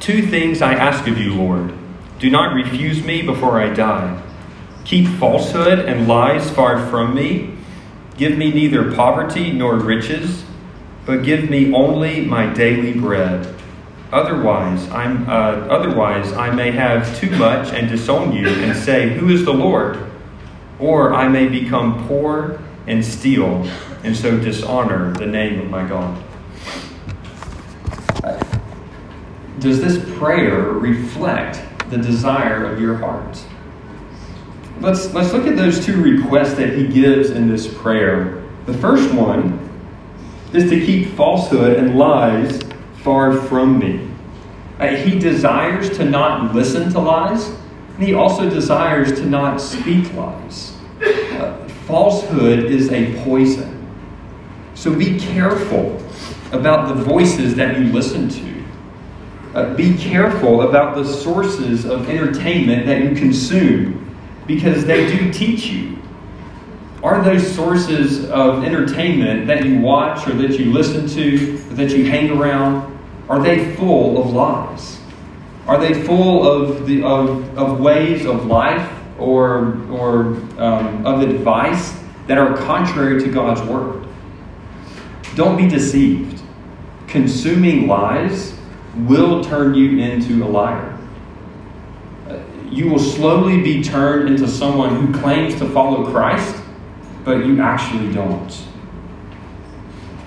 Two 0.00 0.26
things 0.26 0.60
I 0.62 0.74
ask 0.74 1.06
of 1.06 1.18
you, 1.18 1.34
Lord. 1.34 1.72
Do 2.18 2.28
not 2.30 2.54
refuse 2.54 3.04
me 3.04 3.22
before 3.22 3.60
I 3.60 3.72
die. 3.72 4.22
Keep 4.84 5.06
falsehood 5.18 5.80
and 5.80 6.08
lies 6.08 6.50
far 6.50 6.84
from 6.88 7.14
me. 7.14 7.57
Give 8.18 8.36
me 8.36 8.52
neither 8.52 8.92
poverty 8.94 9.52
nor 9.52 9.76
riches, 9.76 10.44
but 11.06 11.22
give 11.22 11.48
me 11.48 11.72
only 11.72 12.20
my 12.26 12.52
daily 12.52 12.92
bread. 12.92 13.54
Otherwise, 14.10 14.90
I'm, 14.90 15.28
uh, 15.28 15.68
otherwise, 15.70 16.32
I 16.32 16.50
may 16.50 16.72
have 16.72 17.16
too 17.18 17.30
much 17.36 17.72
and 17.72 17.88
disown 17.88 18.32
you 18.32 18.48
and 18.48 18.76
say, 18.76 19.14
Who 19.14 19.28
is 19.28 19.44
the 19.44 19.54
Lord? 19.54 20.10
Or 20.80 21.14
I 21.14 21.28
may 21.28 21.48
become 21.48 22.08
poor 22.08 22.60
and 22.88 23.04
steal, 23.04 23.70
and 24.02 24.16
so 24.16 24.36
dishonor 24.36 25.12
the 25.12 25.26
name 25.26 25.60
of 25.60 25.70
my 25.70 25.86
God. 25.86 26.20
Does 29.60 29.80
this 29.80 29.98
prayer 30.18 30.62
reflect 30.62 31.62
the 31.90 31.98
desire 31.98 32.64
of 32.72 32.80
your 32.80 32.96
heart? 32.96 33.44
Let's, 34.80 35.12
let's 35.12 35.32
look 35.32 35.46
at 35.46 35.56
those 35.56 35.84
two 35.84 36.00
requests 36.00 36.54
that 36.54 36.74
he 36.74 36.86
gives 36.86 37.30
in 37.30 37.48
this 37.48 37.66
prayer. 37.66 38.44
The 38.66 38.74
first 38.74 39.12
one 39.12 39.68
is 40.52 40.70
to 40.70 40.84
keep 40.84 41.08
falsehood 41.16 41.78
and 41.78 41.98
lies 41.98 42.60
far 43.02 43.32
from 43.32 43.80
me. 43.80 44.08
Uh, 44.78 44.86
he 44.88 45.18
desires 45.18 45.90
to 45.96 46.04
not 46.04 46.54
listen 46.54 46.92
to 46.92 47.00
lies, 47.00 47.48
and 47.48 48.04
he 48.04 48.14
also 48.14 48.48
desires 48.48 49.10
to 49.18 49.26
not 49.26 49.60
speak 49.60 50.12
lies. 50.14 50.76
Uh, 51.02 51.66
falsehood 51.86 52.66
is 52.66 52.92
a 52.92 53.20
poison. 53.24 53.74
So 54.74 54.94
be 54.94 55.18
careful 55.18 56.00
about 56.52 56.86
the 56.86 56.94
voices 56.94 57.56
that 57.56 57.76
you 57.76 57.86
listen 57.86 58.28
to. 58.28 58.64
Uh, 59.54 59.74
be 59.74 59.96
careful 59.96 60.62
about 60.62 60.94
the 60.94 61.04
sources 61.04 61.84
of 61.84 62.08
entertainment 62.08 62.86
that 62.86 63.02
you 63.02 63.16
consume 63.16 64.07
because 64.48 64.86
they 64.86 65.06
do 65.14 65.30
teach 65.30 65.66
you. 65.66 65.98
Are 67.02 67.22
those 67.22 67.54
sources 67.54 68.28
of 68.30 68.64
entertainment 68.64 69.46
that 69.46 69.64
you 69.64 69.78
watch 69.78 70.26
or 70.26 70.32
that 70.32 70.58
you 70.58 70.72
listen 70.72 71.06
to 71.10 71.58
that 71.74 71.90
you 71.90 72.10
hang 72.10 72.30
around, 72.30 72.98
are 73.28 73.40
they 73.40 73.76
full 73.76 74.20
of 74.20 74.32
lies? 74.32 74.98
Are 75.68 75.78
they 75.78 76.02
full 76.02 76.50
of, 76.50 76.86
the, 76.86 77.04
of, 77.04 77.56
of 77.58 77.78
ways 77.78 78.24
of 78.24 78.46
life 78.46 78.90
or, 79.18 79.82
or 79.90 80.38
um, 80.58 81.06
of 81.06 81.20
advice 81.20 81.96
that 82.26 82.38
are 82.38 82.56
contrary 82.56 83.22
to 83.22 83.30
God's 83.30 83.60
word? 83.62 84.08
Don't 85.36 85.58
be 85.58 85.68
deceived. 85.68 86.42
Consuming 87.06 87.86
lies 87.86 88.58
will 88.96 89.44
turn 89.44 89.74
you 89.74 89.98
into 89.98 90.42
a 90.42 90.48
liar 90.48 90.97
you 92.70 92.88
will 92.88 92.98
slowly 92.98 93.62
be 93.62 93.82
turned 93.82 94.28
into 94.28 94.48
someone 94.48 94.94
who 94.94 95.20
claims 95.20 95.54
to 95.56 95.68
follow 95.70 96.10
Christ, 96.10 96.56
but 97.24 97.46
you 97.46 97.60
actually 97.60 98.12
don't. 98.12 98.64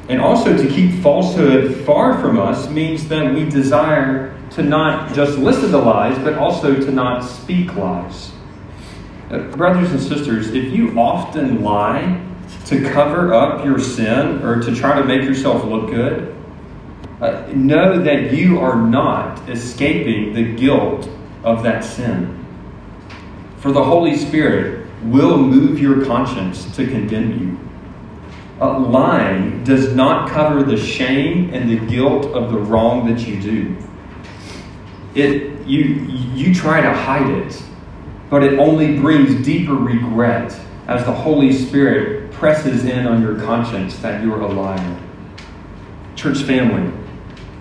And 0.10 0.20
also, 0.20 0.58
to 0.58 0.70
keep 0.70 1.02
falsehood 1.02 1.86
far 1.86 2.20
from 2.20 2.40
us 2.40 2.70
means 2.70 3.08
that 3.08 3.34
we 3.34 3.46
desire 3.46 4.38
to 4.52 4.64
not 4.64 5.14
just 5.14 5.38
listen 5.38 5.72
to 5.72 5.78
lies, 5.78 6.18
but 6.20 6.34
also 6.34 6.76
to 6.76 6.92
not 6.92 7.22
speak 7.22 7.76
lies. 7.76 8.32
Uh, 9.30 9.40
brothers 9.52 9.92
and 9.92 10.02
sisters, 10.02 10.50
if 10.54 10.74
you 10.74 11.00
often 11.00 11.64
lie 11.64 12.22
to 12.66 12.90
cover 12.90 13.34
up 13.34 13.64
your 13.64 13.80
sin 13.80 14.44
or 14.44 14.62
to 14.62 14.76
try 14.76 15.00
to 15.00 15.06
make 15.06 15.22
yourself 15.22 15.64
look 15.64 15.90
good, 15.90 16.36
uh, 17.22 17.48
know 17.54 18.02
that 18.02 18.34
you 18.34 18.60
are 18.60 18.76
not 18.76 19.50
escaping 19.50 20.34
the 20.34 20.44
guilt 20.56 21.08
of 21.44 21.64
that 21.64 21.84
sin. 21.84 22.46
For 23.58 23.72
the 23.72 23.84
Holy 23.84 24.18
Spirit 24.18 24.88
will 25.04 25.38
move 25.38 25.80
your 25.80 26.06
conscience 26.06 26.76
to 26.76 26.86
condemn 26.86 27.40
you. 27.40 27.60
Uh, 28.60 28.80
lying 28.80 29.64
does 29.64 29.96
not 29.96 30.30
cover 30.30 30.62
the 30.64 30.78
shame 30.78 31.52
and 31.54 31.70
the 31.70 31.84
guilt 31.88 32.26
of 32.28 32.52
the 32.52 32.58
wrong 32.60 33.12
that 33.12 33.28
you 33.28 33.42
do. 33.42 33.76
It, 35.16 35.66
you, 35.66 35.84
you 36.36 36.54
try 36.54 36.82
to 36.82 36.94
hide 36.94 37.30
it, 37.30 37.62
but 38.30 38.44
it 38.44 38.60
only 38.60 39.00
brings 39.00 39.44
deeper 39.44 39.74
regret 39.74 40.58
as 40.88 41.04
the 41.06 41.12
Holy 41.12 41.54
Spirit 41.54 42.32
presses 42.32 42.86
in 42.86 43.08
on 43.08 43.22
your 43.22 43.40
conscience 43.42 43.98
that 44.00 44.24
you're 44.24 44.42
a 44.42 44.48
liar. 44.48 45.00
Church 46.16 46.44
family, 46.44 46.92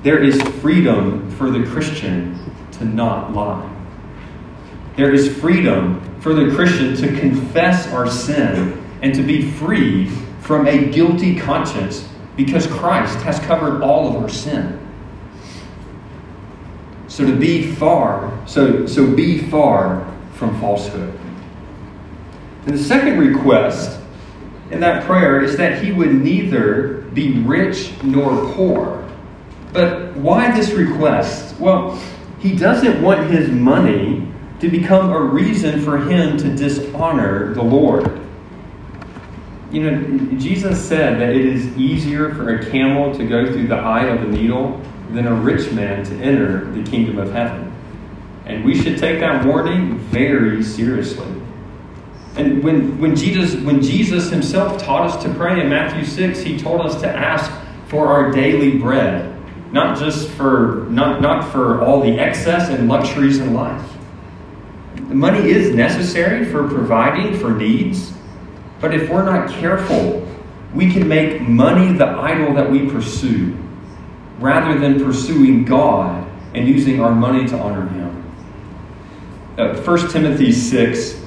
there 0.02 0.22
is 0.22 0.40
freedom 0.60 1.30
for 1.32 1.50
the 1.50 1.64
Christian 1.66 2.38
to 2.80 2.86
not 2.86 3.34
lie. 3.34 3.70
There 4.96 5.12
is 5.12 5.38
freedom 5.38 6.00
for 6.20 6.32
the 6.34 6.54
Christian 6.54 6.96
to 6.96 7.20
confess 7.20 7.86
our 7.88 8.10
sin 8.10 8.82
and 9.02 9.14
to 9.14 9.22
be 9.22 9.50
free 9.52 10.06
from 10.40 10.66
a 10.66 10.86
guilty 10.86 11.38
conscience 11.38 12.08
because 12.36 12.66
Christ 12.66 13.18
has 13.18 13.38
covered 13.40 13.82
all 13.82 14.08
of 14.08 14.22
our 14.22 14.30
sin. 14.30 14.78
So 17.06 17.26
to 17.26 17.36
be 17.36 17.70
far, 17.74 18.32
so, 18.46 18.86
so 18.86 19.14
be 19.14 19.42
far 19.50 20.10
from 20.34 20.58
falsehood. 20.58 21.18
And 22.64 22.78
the 22.78 22.82
second 22.82 23.18
request 23.18 24.00
in 24.70 24.80
that 24.80 25.04
prayer 25.04 25.42
is 25.42 25.56
that 25.58 25.82
he 25.84 25.92
would 25.92 26.14
neither 26.14 27.02
be 27.12 27.40
rich 27.40 27.92
nor 28.02 28.54
poor. 28.54 29.06
But 29.72 30.16
why 30.16 30.50
this 30.56 30.70
request? 30.70 31.58
Well, 31.60 32.00
he 32.40 32.56
doesn't 32.56 33.02
want 33.02 33.30
his 33.30 33.48
money 33.50 34.26
to 34.60 34.68
become 34.68 35.10
a 35.12 35.20
reason 35.20 35.80
for 35.82 35.98
him 35.98 36.36
to 36.38 36.54
dishonor 36.54 37.54
the 37.54 37.62
Lord. 37.62 38.20
You 39.70 39.82
know, 39.82 40.38
Jesus 40.38 40.82
said 40.82 41.20
that 41.20 41.30
it 41.30 41.46
is 41.46 41.66
easier 41.76 42.34
for 42.34 42.56
a 42.56 42.70
camel 42.70 43.14
to 43.14 43.24
go 43.24 43.46
through 43.46 43.68
the 43.68 43.76
eye 43.76 44.06
of 44.06 44.22
a 44.22 44.26
needle 44.26 44.80
than 45.10 45.26
a 45.26 45.34
rich 45.34 45.70
man 45.72 46.04
to 46.04 46.14
enter 46.16 46.70
the 46.72 46.82
kingdom 46.82 47.18
of 47.18 47.32
heaven. 47.32 47.72
And 48.46 48.64
we 48.64 48.80
should 48.80 48.98
take 48.98 49.20
that 49.20 49.44
warning 49.44 49.98
very 49.98 50.62
seriously. 50.62 51.28
And 52.36 52.62
when, 52.62 52.98
when, 53.00 53.14
Jesus, 53.14 53.54
when 53.62 53.80
Jesus 53.82 54.30
himself 54.30 54.82
taught 54.82 55.10
us 55.10 55.22
to 55.24 55.32
pray 55.34 55.60
in 55.60 55.68
Matthew 55.68 56.04
6, 56.04 56.40
he 56.40 56.58
told 56.58 56.80
us 56.80 57.00
to 57.00 57.08
ask 57.08 57.50
for 57.86 58.08
our 58.08 58.30
daily 58.30 58.78
bread, 58.78 59.39
not 59.72 59.98
just 59.98 60.28
for, 60.30 60.86
not, 60.90 61.20
not 61.20 61.50
for 61.52 61.82
all 61.82 62.00
the 62.00 62.18
excess 62.18 62.68
and 62.68 62.88
luxuries 62.88 63.38
in 63.38 63.54
life. 63.54 63.90
The 64.94 65.14
money 65.14 65.48
is 65.48 65.74
necessary 65.74 66.44
for 66.44 66.68
providing 66.68 67.38
for 67.38 67.50
needs, 67.50 68.12
but 68.80 68.94
if 68.94 69.08
we're 69.08 69.24
not 69.24 69.50
careful, 69.50 70.26
we 70.74 70.92
can 70.92 71.06
make 71.06 71.40
money 71.40 71.96
the 71.96 72.06
idol 72.06 72.54
that 72.54 72.70
we 72.70 72.88
pursue 72.88 73.56
rather 74.38 74.78
than 74.78 75.04
pursuing 75.04 75.64
God 75.64 76.26
and 76.54 76.66
using 76.66 77.00
our 77.00 77.14
money 77.14 77.46
to 77.48 77.58
honor 77.58 77.88
Him. 77.88 78.10
Uh, 79.58 79.80
1 79.82 80.10
Timothy 80.10 80.52
6, 80.52 81.20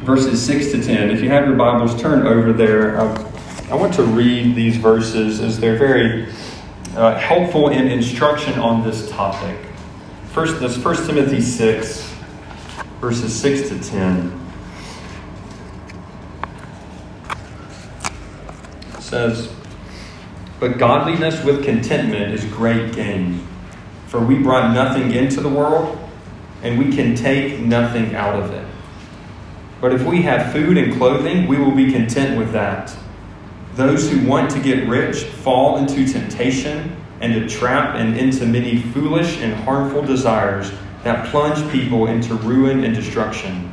verses 0.00 0.44
6 0.44 0.72
to 0.72 0.82
10. 0.82 1.10
If 1.10 1.22
you 1.22 1.28
have 1.30 1.46
your 1.46 1.56
Bibles, 1.56 2.00
turn 2.00 2.26
over 2.26 2.52
there. 2.52 3.00
Uh, 3.00 3.32
I 3.70 3.74
want 3.74 3.94
to 3.94 4.02
read 4.02 4.54
these 4.54 4.76
verses 4.76 5.40
as 5.40 5.58
they're 5.58 5.78
very 5.78 6.28
uh, 6.96 7.18
helpful 7.18 7.68
in 7.68 7.88
instruction 7.88 8.58
on 8.58 8.84
this 8.84 9.10
topic. 9.10 9.56
First, 10.32 10.60
this 10.60 10.76
1 10.76 11.06
Timothy 11.06 11.40
6 11.40 12.14
verses 13.00 13.34
6 13.38 13.68
to 13.68 13.90
10. 13.90 14.40
says, 19.00 19.52
But 20.58 20.78
godliness 20.78 21.44
with 21.44 21.64
contentment 21.64 22.32
is 22.32 22.44
great 22.46 22.94
gain. 22.94 23.46
For 24.06 24.18
we 24.18 24.38
brought 24.38 24.72
nothing 24.72 25.12
into 25.12 25.40
the 25.40 25.48
world, 25.48 25.98
and 26.62 26.78
we 26.78 26.96
can 26.96 27.14
take 27.14 27.60
nothing 27.60 28.14
out 28.14 28.42
of 28.42 28.52
it. 28.52 28.66
But 29.80 29.92
if 29.92 30.02
we 30.04 30.22
have 30.22 30.52
food 30.52 30.78
and 30.78 30.96
clothing, 30.96 31.46
we 31.46 31.58
will 31.58 31.74
be 31.74 31.92
content 31.92 32.38
with 32.38 32.52
that. 32.52 32.96
Those 33.74 34.08
who 34.08 34.26
want 34.26 34.50
to 34.52 34.60
get 34.60 34.88
rich 34.88 35.24
fall 35.24 35.78
into 35.78 36.06
temptation 36.06 36.96
and 37.20 37.32
a 37.32 37.48
trap 37.48 37.96
and 37.96 38.16
into 38.16 38.46
many 38.46 38.80
foolish 38.80 39.38
and 39.38 39.52
harmful 39.52 40.02
desires 40.02 40.70
that 41.02 41.26
plunge 41.28 41.70
people 41.72 42.06
into 42.06 42.34
ruin 42.34 42.84
and 42.84 42.94
destruction. 42.94 43.72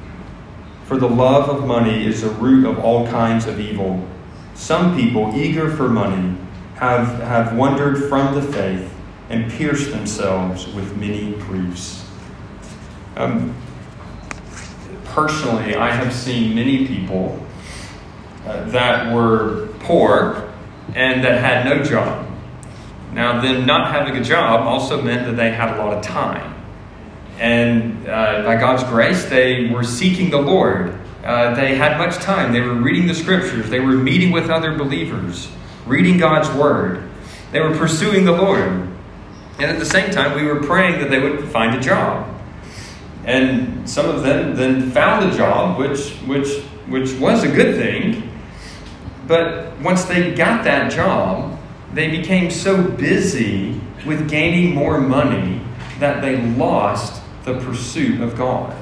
For 0.85 0.97
the 0.97 1.07
love 1.07 1.49
of 1.49 1.67
money 1.67 2.05
is 2.05 2.21
the 2.21 2.29
root 2.29 2.65
of 2.65 2.79
all 2.79 3.07
kinds 3.07 3.45
of 3.45 3.59
evil. 3.59 4.07
Some 4.55 4.95
people, 4.97 5.33
eager 5.35 5.69
for 5.69 5.87
money, 5.87 6.35
have, 6.75 7.19
have 7.21 7.55
wandered 7.55 8.09
from 8.09 8.33
the 8.33 8.41
faith 8.41 8.91
and 9.29 9.51
pierced 9.51 9.91
themselves 9.91 10.67
with 10.73 10.97
many 10.97 11.33
griefs. 11.33 12.05
Um, 13.15 13.55
personally, 15.05 15.75
I 15.75 15.91
have 15.91 16.11
seen 16.13 16.55
many 16.55 16.87
people 16.87 17.45
uh, 18.45 18.65
that 18.71 19.13
were 19.13 19.70
poor 19.83 20.51
and 20.95 21.23
that 21.23 21.41
had 21.41 21.65
no 21.65 21.83
job. 21.83 22.27
Now, 23.13 23.41
them 23.41 23.65
not 23.65 23.91
having 23.91 24.15
a 24.15 24.23
job 24.23 24.61
also 24.61 25.01
meant 25.01 25.25
that 25.25 25.35
they 25.35 25.51
had 25.51 25.75
a 25.75 25.83
lot 25.83 25.97
of 25.97 26.03
time. 26.03 26.55
And 27.39 28.07
uh, 28.07 28.43
by 28.43 28.55
God's 28.55 28.83
grace, 28.83 29.25
they 29.25 29.67
were 29.67 29.83
seeking 29.83 30.29
the 30.29 30.41
Lord. 30.41 30.97
Uh, 31.23 31.53
they 31.55 31.75
had 31.75 31.97
much 31.97 32.15
time. 32.17 32.53
They 32.53 32.61
were 32.61 32.75
reading 32.75 33.07
the 33.07 33.15
scriptures. 33.15 33.69
They 33.69 33.79
were 33.79 33.93
meeting 33.93 34.31
with 34.31 34.49
other 34.49 34.77
believers, 34.77 35.51
reading 35.85 36.17
God's 36.17 36.49
word. 36.57 37.03
They 37.51 37.59
were 37.59 37.75
pursuing 37.75 38.25
the 38.25 38.31
Lord. 38.31 38.61
And 39.59 39.69
at 39.69 39.77
the 39.77 39.85
same 39.85 40.11
time, 40.11 40.35
we 40.35 40.43
were 40.43 40.61
praying 40.61 40.99
that 41.01 41.09
they 41.09 41.19
would 41.19 41.49
find 41.49 41.75
a 41.75 41.79
job. 41.79 42.27
And 43.25 43.87
some 43.87 44.09
of 44.09 44.23
them 44.23 44.55
then 44.55 44.89
found 44.91 45.31
a 45.31 45.37
job, 45.37 45.77
which, 45.77 46.11
which, 46.25 46.59
which 46.87 47.13
was 47.19 47.43
a 47.43 47.47
good 47.47 47.75
thing. 47.75 48.30
But 49.27 49.79
once 49.79 50.05
they 50.05 50.33
got 50.33 50.63
that 50.63 50.91
job, 50.91 51.57
they 51.93 52.09
became 52.09 52.49
so 52.49 52.81
busy 52.81 53.79
with 54.05 54.29
gaining 54.29 54.73
more 54.73 54.99
money 54.99 55.61
that 55.99 56.21
they 56.21 56.41
lost 56.41 57.21
the 57.43 57.59
pursuit 57.59 58.21
of 58.21 58.37
God. 58.37 58.75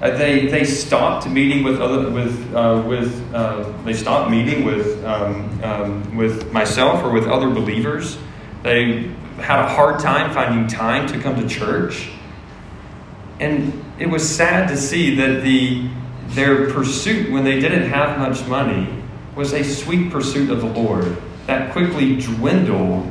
Uh, 0.00 0.16
they, 0.16 0.46
they 0.46 0.64
stopped 0.64 1.28
meeting 1.28 1.62
with 1.62 1.80
other 1.80 2.10
with 2.10 2.54
uh, 2.54 2.82
with 2.86 3.34
uh, 3.34 3.70
they 3.84 3.92
stopped 3.92 4.30
meeting 4.30 4.64
with 4.64 5.04
um, 5.04 5.62
um, 5.62 6.16
with 6.16 6.50
myself 6.52 7.04
or 7.04 7.10
with 7.10 7.26
other 7.26 7.50
believers. 7.50 8.16
They 8.62 9.10
had 9.36 9.60
a 9.60 9.68
hard 9.68 10.00
time 10.00 10.32
finding 10.32 10.66
time 10.68 11.06
to 11.08 11.18
come 11.20 11.36
to 11.36 11.46
church, 11.46 12.08
and 13.40 13.84
it 13.98 14.06
was 14.06 14.26
sad 14.26 14.68
to 14.70 14.76
see 14.76 15.16
that 15.16 15.42
the 15.42 15.86
their 16.28 16.70
pursuit 16.70 17.30
when 17.30 17.44
they 17.44 17.60
didn't 17.60 17.90
have 17.90 18.18
much 18.18 18.46
money 18.46 18.99
was 19.36 19.52
a 19.52 19.62
sweet 19.62 20.10
pursuit 20.10 20.50
of 20.50 20.60
the 20.60 20.66
Lord 20.66 21.16
that 21.46 21.72
quickly 21.72 22.20
dwindled 22.20 23.06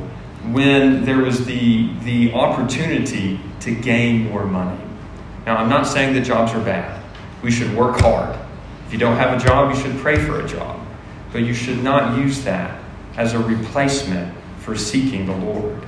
when 0.52 1.04
there 1.04 1.18
was 1.18 1.44
the 1.46 1.92
the 2.00 2.32
opportunity 2.32 3.40
to 3.60 3.74
gain 3.74 4.30
more 4.30 4.46
money. 4.46 4.80
Now, 5.46 5.56
I'm 5.56 5.68
not 5.68 5.86
saying 5.86 6.14
that 6.14 6.22
jobs 6.22 6.52
are 6.52 6.64
bad. 6.64 7.02
We 7.42 7.50
should 7.50 7.74
work 7.74 8.00
hard 8.00 8.38
If 8.86 8.92
you 8.92 8.98
don't 8.98 9.16
have 9.16 9.40
a 9.40 9.44
job, 9.44 9.74
you 9.74 9.80
should 9.80 9.96
pray 9.98 10.16
for 10.16 10.40
a 10.44 10.48
job. 10.48 10.78
But 11.32 11.42
you 11.42 11.54
should 11.54 11.82
not 11.82 12.18
use 12.18 12.42
that 12.44 12.80
as 13.16 13.34
a 13.34 13.38
replacement 13.38 14.34
for 14.58 14.76
seeking 14.76 15.26
the 15.26 15.36
Lord. 15.36 15.80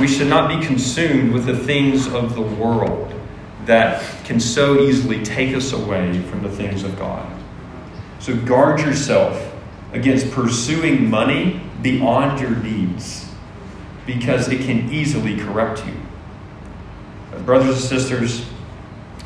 We 0.00 0.08
should 0.08 0.28
not 0.28 0.48
be 0.48 0.66
consumed 0.66 1.32
with 1.32 1.46
the 1.46 1.56
things 1.56 2.06
of 2.08 2.34
the 2.34 2.42
world 2.42 3.12
that 3.64 4.02
can 4.24 4.40
so 4.40 4.80
easily 4.80 5.22
take 5.24 5.54
us 5.54 5.72
away 5.72 6.20
from 6.22 6.42
the 6.42 6.50
things 6.50 6.84
of 6.84 6.98
God. 6.98 7.26
So 8.18 8.36
guard 8.36 8.80
yourself 8.80 9.54
against 9.92 10.30
pursuing 10.30 11.08
money 11.08 11.60
beyond 11.82 12.40
your 12.40 12.56
needs 12.56 13.28
because 14.06 14.48
it 14.48 14.62
can 14.62 14.90
easily 14.92 15.36
corrupt 15.36 15.84
you. 15.86 15.94
Uh, 17.32 17.40
brothers 17.40 17.76
and 17.76 17.84
sisters, 17.84 18.46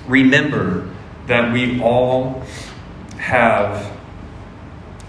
remember 0.07 0.91
that 1.27 1.53
we 1.53 1.81
all 1.81 2.43
have 3.19 3.97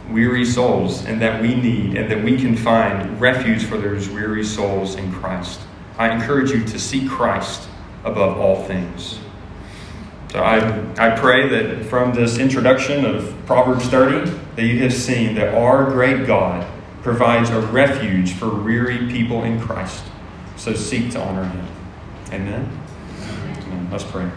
weary 0.09 0.45
souls 0.45 1.05
and 1.05 1.21
that 1.21 1.41
we 1.41 1.55
need 1.55 1.95
and 1.95 2.11
that 2.11 2.21
we 2.21 2.37
can 2.37 2.55
find 2.55 3.19
refuge 3.19 3.63
for 3.63 3.77
those 3.77 4.09
weary 4.09 4.43
souls 4.43 4.95
in 4.95 5.11
Christ. 5.13 5.61
I 5.97 6.13
encourage 6.13 6.51
you 6.51 6.63
to 6.65 6.79
seek 6.79 7.09
Christ 7.09 7.69
above 8.03 8.37
all 8.37 8.63
things. 8.65 9.20
So 10.31 10.39
I, 10.39 10.59
I 10.97 11.19
pray 11.19 11.49
that 11.49 11.85
from 11.87 12.13
this 12.13 12.37
introduction 12.37 13.03
of 13.03 13.35
Proverbs 13.45 13.87
30 13.87 14.31
that 14.55 14.63
you 14.63 14.79
have 14.79 14.93
seen 14.93 15.35
that 15.35 15.53
our 15.53 15.83
great 15.91 16.25
God 16.25 16.65
provides 17.01 17.49
a 17.49 17.59
refuge 17.59 18.31
for 18.33 18.49
weary 18.49 19.11
people 19.11 19.43
in 19.43 19.59
Christ. 19.59 20.05
So 20.55 20.73
seek 20.73 21.11
to 21.11 21.21
honor 21.21 21.43
him. 21.43 21.67
Amen. 22.31 22.81
Amen. 23.19 23.89
Let's 23.91 24.05
pray. 24.05 24.31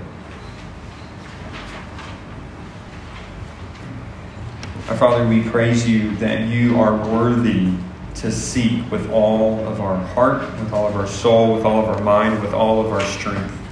Our 4.88 4.96
Father, 4.96 5.28
we 5.28 5.48
praise 5.48 5.88
you 5.88 6.16
that 6.16 6.48
you 6.48 6.80
are 6.80 6.96
worthy 7.08 7.72
to 8.16 8.32
seek 8.32 8.90
with 8.90 9.08
all 9.10 9.60
of 9.68 9.80
our 9.80 9.96
heart, 10.08 10.40
with 10.58 10.72
all 10.72 10.88
of 10.88 10.96
our 10.96 11.06
soul, 11.06 11.54
with 11.54 11.64
all 11.64 11.82
of 11.82 11.96
our 11.96 12.02
mind, 12.02 12.42
with 12.42 12.52
all 12.52 12.84
of 12.84 12.92
our 12.92 13.00
strength. 13.02 13.63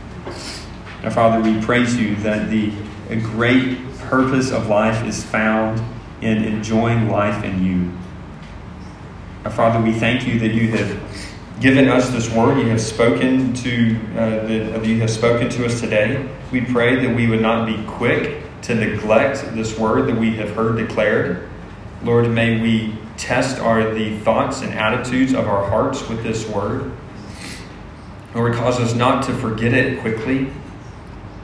Our 1.03 1.11
Father, 1.11 1.43
we 1.43 1.61
praise 1.61 1.97
you 1.97 2.15
that 2.17 2.49
the 2.49 2.73
great 3.09 3.77
purpose 3.99 4.53
of 4.53 4.69
life 4.69 5.05
is 5.05 5.25
found 5.25 5.83
in 6.21 6.45
enjoying 6.45 7.09
life 7.09 7.43
in 7.43 7.65
you. 7.65 7.91
Father, 9.51 9.85
we 9.85 9.93
thank 9.93 10.29
you 10.29 10.39
that 10.39 10.55
you 10.55 10.69
have 10.69 11.03
given 11.61 11.89
us 11.89 12.11
this 12.11 12.31
word. 12.31 12.59
You 12.59 12.69
have 12.69 12.81
spoken 12.81 13.53
to 13.55 13.97
uh, 14.17 14.81
you 14.83 15.01
have 15.01 15.11
spoken 15.11 15.49
to 15.51 15.67
us 15.67 15.81
today. 15.81 16.29
We 16.53 16.61
pray 16.61 17.05
that 17.05 17.17
we 17.17 17.27
would 17.27 17.43
not 17.43 17.67
be 17.67 17.83
quick 17.89 18.45
to 18.63 18.77
neglect 18.77 19.55
this 19.57 19.77
word 19.77 20.07
that 20.07 20.17
we 20.17 20.37
have 20.37 20.51
heard 20.51 20.77
declared. 20.77 21.49
Lord, 22.05 22.31
may 22.31 22.61
we 22.61 22.97
test 23.17 23.59
our 23.59 23.93
the 23.93 24.21
thoughts 24.21 24.63
and 24.63 24.73
attitudes 24.73 25.33
of 25.33 25.49
our 25.49 25.69
hearts 25.69 26.09
with 26.09 26.23
this 26.23 26.49
word. 26.49 26.93
Lord, 28.37 28.55
cause 28.55 28.79
us 28.79 28.95
not 28.95 29.25
to 29.25 29.35
forget 29.35 29.75
it 29.75 30.01
quickly. 30.01 30.53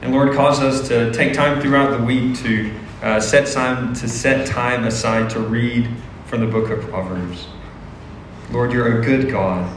And 0.01 0.13
Lord, 0.13 0.33
cause 0.33 0.59
us 0.61 0.87
to 0.87 1.11
take 1.11 1.33
time 1.33 1.61
throughout 1.61 1.97
the 1.97 2.03
week 2.03 2.37
to 2.37 2.73
uh, 3.01 3.19
set 3.19 3.47
time 3.47 3.93
to 3.95 4.07
set 4.07 4.47
time 4.47 4.85
aside 4.85 5.29
to 5.31 5.39
read 5.39 5.89
from 6.25 6.41
the 6.41 6.47
book 6.47 6.69
of 6.69 6.81
Proverbs. 6.89 7.47
Lord, 8.51 8.71
you're 8.71 8.99
a 8.99 9.03
good 9.03 9.29
God, 9.29 9.71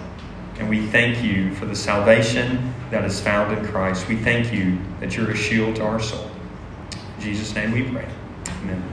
and 0.59 0.69
we 0.69 0.87
thank 0.87 1.23
you 1.23 1.55
for 1.55 1.67
the 1.67 1.77
salvation 1.77 2.73
that 2.91 3.05
is 3.05 3.21
found 3.21 3.57
in 3.57 3.65
Christ. 3.67 4.09
We 4.09 4.17
thank 4.17 4.53
you 4.53 4.79
that 5.01 5.17
you're 5.17 5.31
a 5.31 5.37
shield 5.37 5.77
to 5.77 5.85
our 5.85 6.01
soul. 6.01 6.31
In 7.17 7.23
Jesus' 7.23 7.55
name 7.55 7.73
we 7.73 7.83
pray. 7.83 8.09
Amen. 8.63 8.92